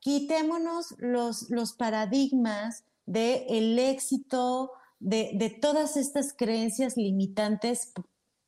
[0.00, 7.92] Quitémonos los, los paradigmas del el éxito, de, de todas estas creencias limitantes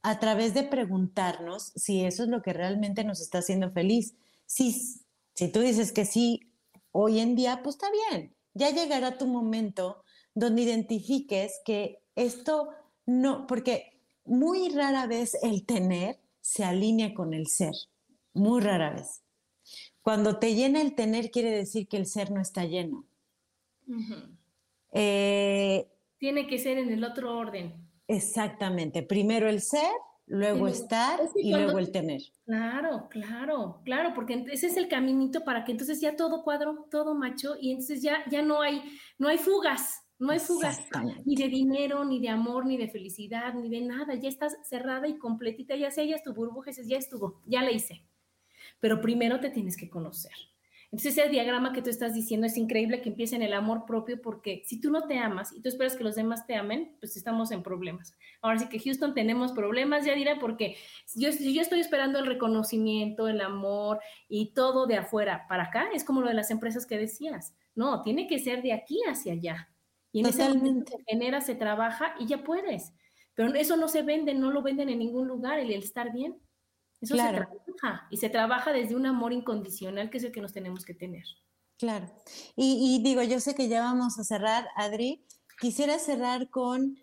[0.02, 4.14] a través de preguntarnos si eso es lo que realmente nos está haciendo feliz.
[4.46, 4.72] Si,
[5.34, 6.52] si tú dices que sí,
[6.92, 8.34] hoy en día, pues está bien.
[8.54, 10.02] Ya llegará tu momento
[10.34, 12.70] donde identifiques que esto
[13.06, 17.74] no, porque muy rara vez el tener se alinea con el ser,
[18.32, 19.22] muy rara vez.
[20.02, 23.06] Cuando te llena el tener quiere decir que el ser no está lleno.
[24.92, 25.88] Eh,
[26.18, 27.88] Tiene que ser en el otro orden.
[28.06, 29.90] Exactamente, primero el ser,
[30.26, 32.22] luego estar y luego el tener.
[32.46, 37.14] Claro, claro, claro, porque ese es el caminito para que entonces ya todo cuadro, todo
[37.14, 38.82] macho y entonces ya, ya no hay,
[39.18, 40.02] no hay fugas.
[40.20, 40.80] No hay fugas
[41.24, 44.14] ni de dinero, ni de amor, ni de felicidad, ni de nada.
[44.14, 48.04] Ya estás cerrada y completita, ya sellas tu burbuja ya estuvo, ya la hice.
[48.80, 50.32] Pero primero te tienes que conocer.
[50.90, 54.22] Entonces ese diagrama que tú estás diciendo es increíble que empiece en el amor propio
[54.22, 57.14] porque si tú no te amas y tú esperas que los demás te amen, pues
[57.16, 58.16] estamos en problemas.
[58.40, 60.76] Ahora sí que Houston tenemos problemas, ya diré, porque
[61.14, 66.04] yo, yo estoy esperando el reconocimiento, el amor y todo de afuera para acá, es
[66.04, 67.54] como lo de las empresas que decías.
[67.74, 69.68] No, tiene que ser de aquí hacia allá.
[70.10, 72.94] Y en ese momento se genera, se trabaja y ya puedes.
[73.34, 76.38] Pero eso no se vende, no lo venden en ningún lugar, el estar bien.
[77.00, 80.52] Eso se trabaja y se trabaja desde un amor incondicional que es el que nos
[80.52, 81.24] tenemos que tener.
[81.78, 82.10] Claro.
[82.56, 85.24] Y, y digo, yo sé que ya vamos a cerrar, Adri.
[85.60, 86.98] Quisiera cerrar con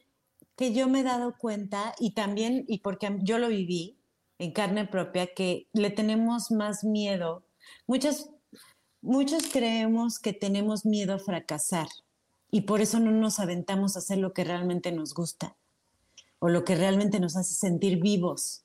[0.55, 3.97] que yo me he dado cuenta y también, y porque yo lo viví
[4.37, 7.45] en carne propia, que le tenemos más miedo.
[7.87, 8.29] Muchas,
[9.01, 11.87] muchos creemos que tenemos miedo a fracasar
[12.51, 15.57] y por eso no nos aventamos a hacer lo que realmente nos gusta
[16.39, 18.64] o lo que realmente nos hace sentir vivos,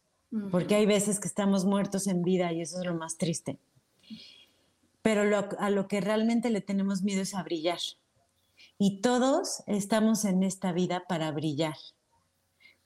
[0.50, 3.58] porque hay veces que estamos muertos en vida y eso es lo más triste.
[5.02, 5.22] Pero
[5.58, 7.80] a lo que realmente le tenemos miedo es a brillar.
[8.78, 11.76] Y todos estamos en esta vida para brillar,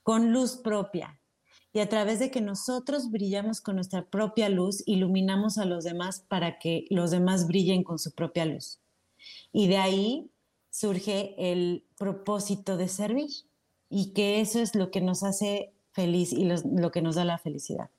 [0.02, 1.20] con luz propia.
[1.72, 6.20] Y a través de que nosotros brillamos con nuestra propia luz, iluminamos a los demás
[6.20, 8.80] para que los demás brillen con su propia luz.
[9.52, 10.30] Y de ahí
[10.70, 13.30] surge el propósito de servir
[13.90, 17.38] y que eso es lo que nos hace feliz y lo que nos da la
[17.38, 17.90] felicidad.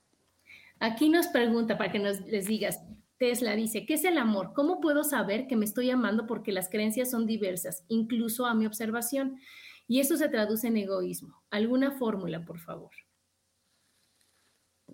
[0.78, 2.80] Aquí nos pregunta para que nos les digas,
[3.18, 4.52] Tesla dice, ¿qué es el amor?
[4.54, 8.66] ¿Cómo puedo saber que me estoy amando porque las creencias son diversas, incluso a mi
[8.66, 9.38] observación?
[9.88, 11.42] Y eso se traduce en egoísmo.
[11.50, 12.90] ¿Alguna fórmula, por favor?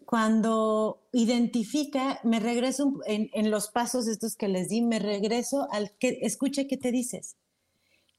[0.04, 6.18] Cuando identifica, me regreso en, los pasos estos que les di, me regreso al que
[6.22, 7.36] escuche qué te dices.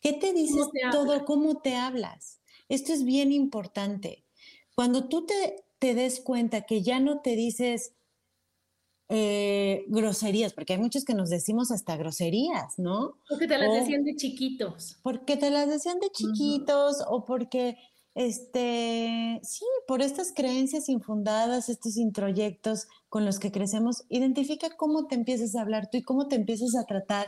[0.01, 1.23] ¿Qué te dices todo?
[1.23, 2.41] ¿Cómo te hablas?
[2.67, 4.22] Esto es bien importante.
[4.75, 7.93] Cuando tú te, te des cuenta que ya no te dices,
[9.15, 13.17] eh, groserías, porque hay muchos que nos decimos hasta groserías, ¿no?
[13.29, 14.97] Porque te las decían de chiquitos.
[15.03, 17.77] Porque te las decían de chiquitos o porque,
[18.15, 25.15] este, sí, por estas creencias infundadas, estos introyectos con los que crecemos, identifica cómo te
[25.15, 27.27] empiezas a hablar tú y cómo te empiezas a tratar,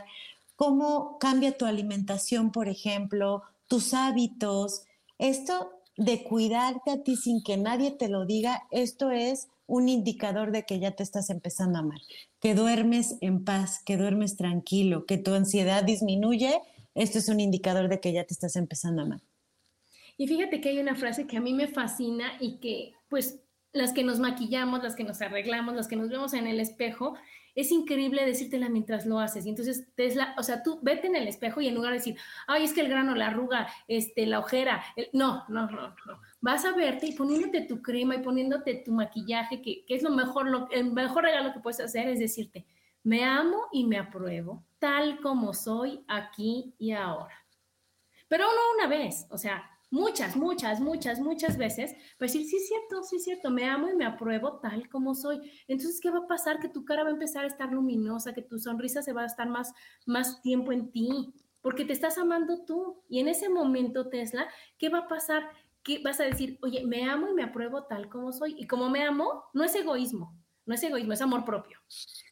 [0.56, 4.82] cómo cambia tu alimentación, por ejemplo, tus hábitos.
[5.18, 10.52] Esto de cuidarte a ti sin que nadie te lo diga, esto es un indicador
[10.52, 12.00] de que ya te estás empezando a amar,
[12.40, 16.60] que duermes en paz, que duermes tranquilo, que tu ansiedad disminuye,
[16.94, 19.20] esto es un indicador de que ya te estás empezando a amar.
[20.16, 23.40] Y fíjate que hay una frase que a mí me fascina y que pues
[23.72, 27.14] las que nos maquillamos, las que nos arreglamos, las que nos vemos en el espejo,
[27.56, 29.46] es increíble decírtela mientras lo haces.
[29.46, 32.16] Y entonces, Tesla, o sea, tú vete en el espejo y en lugar de decir,
[32.46, 34.84] ay, es que el grano, la arruga, este, la ojera,
[35.14, 36.20] no, no, no, no.
[36.42, 40.48] Vas a verte y poniéndote tu crema y poniéndote tu maquillaje, que, es lo mejor,
[40.48, 42.66] lo, el mejor regalo que puedes hacer es decirte,
[43.02, 47.34] me amo y me apruebo tal como soy aquí y ahora.
[48.28, 52.68] Pero no una vez, o sea, muchas, muchas, muchas, muchas veces, pues decir, sí es
[52.68, 55.50] cierto, sí es cierto, me amo y me apruebo tal como soy.
[55.68, 56.58] Entonces, ¿qué va a pasar?
[56.60, 59.26] Que tu cara va a empezar a estar luminosa, que tu sonrisa se va a
[59.26, 59.72] estar más,
[60.06, 63.02] más tiempo en ti, porque te estás amando tú.
[63.08, 65.48] Y en ese momento, Tesla, ¿qué va a pasar?
[65.82, 68.54] Que vas a decir, oye, me amo y me apruebo tal como soy.
[68.58, 71.78] Y como me amo, no es egoísmo, no es egoísmo, es amor propio.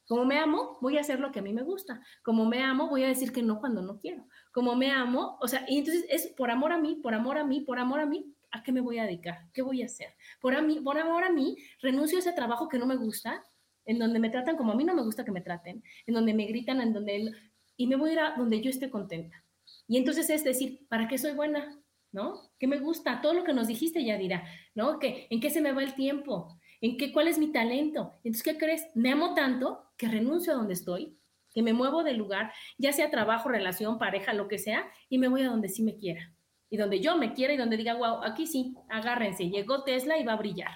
[0.06, 2.02] Como me amo, voy a hacer lo que a mí me gusta.
[2.22, 5.48] Como me amo, voy a decir que no cuando no quiero como me amo, o
[5.48, 8.06] sea, y entonces es por amor a mí, por amor a mí, por amor a
[8.06, 9.48] mí, ¿a qué me voy a dedicar?
[9.52, 10.14] ¿Qué voy a hacer?
[10.40, 13.42] Por, a mí, por amor a mí, renuncio a ese trabajo que no me gusta,
[13.84, 16.34] en donde me tratan como a mí no me gusta que me traten, en donde
[16.34, 17.32] me gritan, en donde...
[17.76, 19.42] Y me voy a ir a donde yo esté contenta.
[19.88, 21.76] Y entonces es decir, ¿para qué soy buena?
[22.12, 22.52] ¿No?
[22.60, 23.20] ¿Qué me gusta?
[23.20, 24.44] Todo lo que nos dijiste ya dirá,
[24.76, 25.00] ¿no?
[25.00, 26.60] ¿Qué, ¿En qué se me va el tiempo?
[26.80, 28.12] ¿En qué, cuál es mi talento?
[28.22, 28.86] Entonces, ¿qué crees?
[28.94, 31.18] Me amo tanto que renuncio a donde estoy
[31.54, 35.28] que me muevo del lugar, ya sea trabajo, relación, pareja, lo que sea, y me
[35.28, 36.34] voy a donde sí me quiera.
[36.68, 40.24] Y donde yo me quiera y donde diga, wow, aquí sí, agárrense, llegó Tesla y
[40.24, 40.72] va a brillar.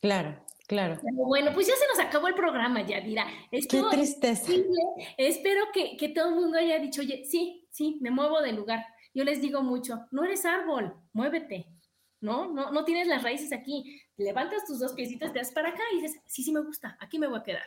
[0.00, 0.98] Claro, claro.
[1.02, 3.26] Bueno, pues ya se nos acabó el programa, Yadira.
[3.50, 4.50] Qué tristeza.
[5.18, 8.84] Espero que, que todo el mundo haya dicho, oye, sí, sí, me muevo del lugar.
[9.14, 11.68] Yo les digo mucho, no eres árbol, muévete.
[12.22, 12.52] ¿no?
[12.52, 14.00] No, no tienes las raíces aquí.
[14.16, 17.18] Levantas tus dos piecitos, te das para acá y dices, sí, sí me gusta, aquí
[17.18, 17.64] me voy a quedar.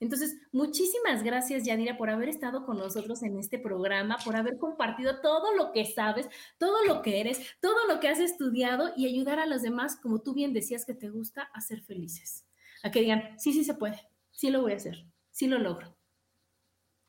[0.00, 5.20] Entonces, muchísimas gracias, Yadira, por haber estado con nosotros en este programa, por haber compartido
[5.20, 6.28] todo lo que sabes,
[6.58, 10.20] todo lo que eres, todo lo que has estudiado y ayudar a los demás, como
[10.20, 12.44] tú bien decías que te gusta, a ser felices.
[12.82, 15.96] A que digan, sí, sí se puede, sí lo voy a hacer, sí lo logro.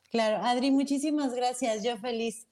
[0.09, 1.83] Claro, Adri, muchísimas gracias.
[1.83, 2.47] Yo feliz,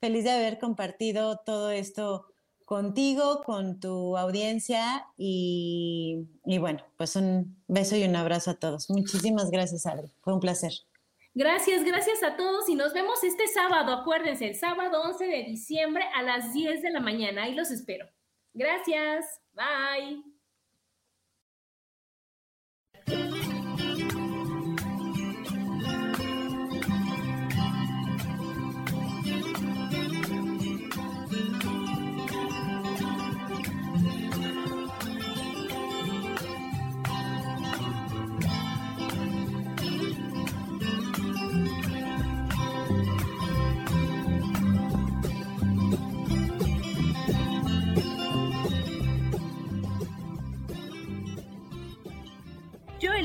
[0.00, 2.26] feliz de haber compartido todo esto
[2.68, 8.90] contigo, con tu audiencia y, bueno, pues un beso y un abrazo a todos.
[8.90, 10.08] Muchísimas gracias, Adri.
[10.20, 10.72] Fue un placer.
[11.32, 16.04] Gracias, gracias a todos y nos vemos este sábado, acuérdense, el sábado 11 de diciembre
[16.14, 17.44] a las 10 de la mañana.
[17.44, 18.06] Ahí los espero.
[18.52, 20.22] Gracias, bye.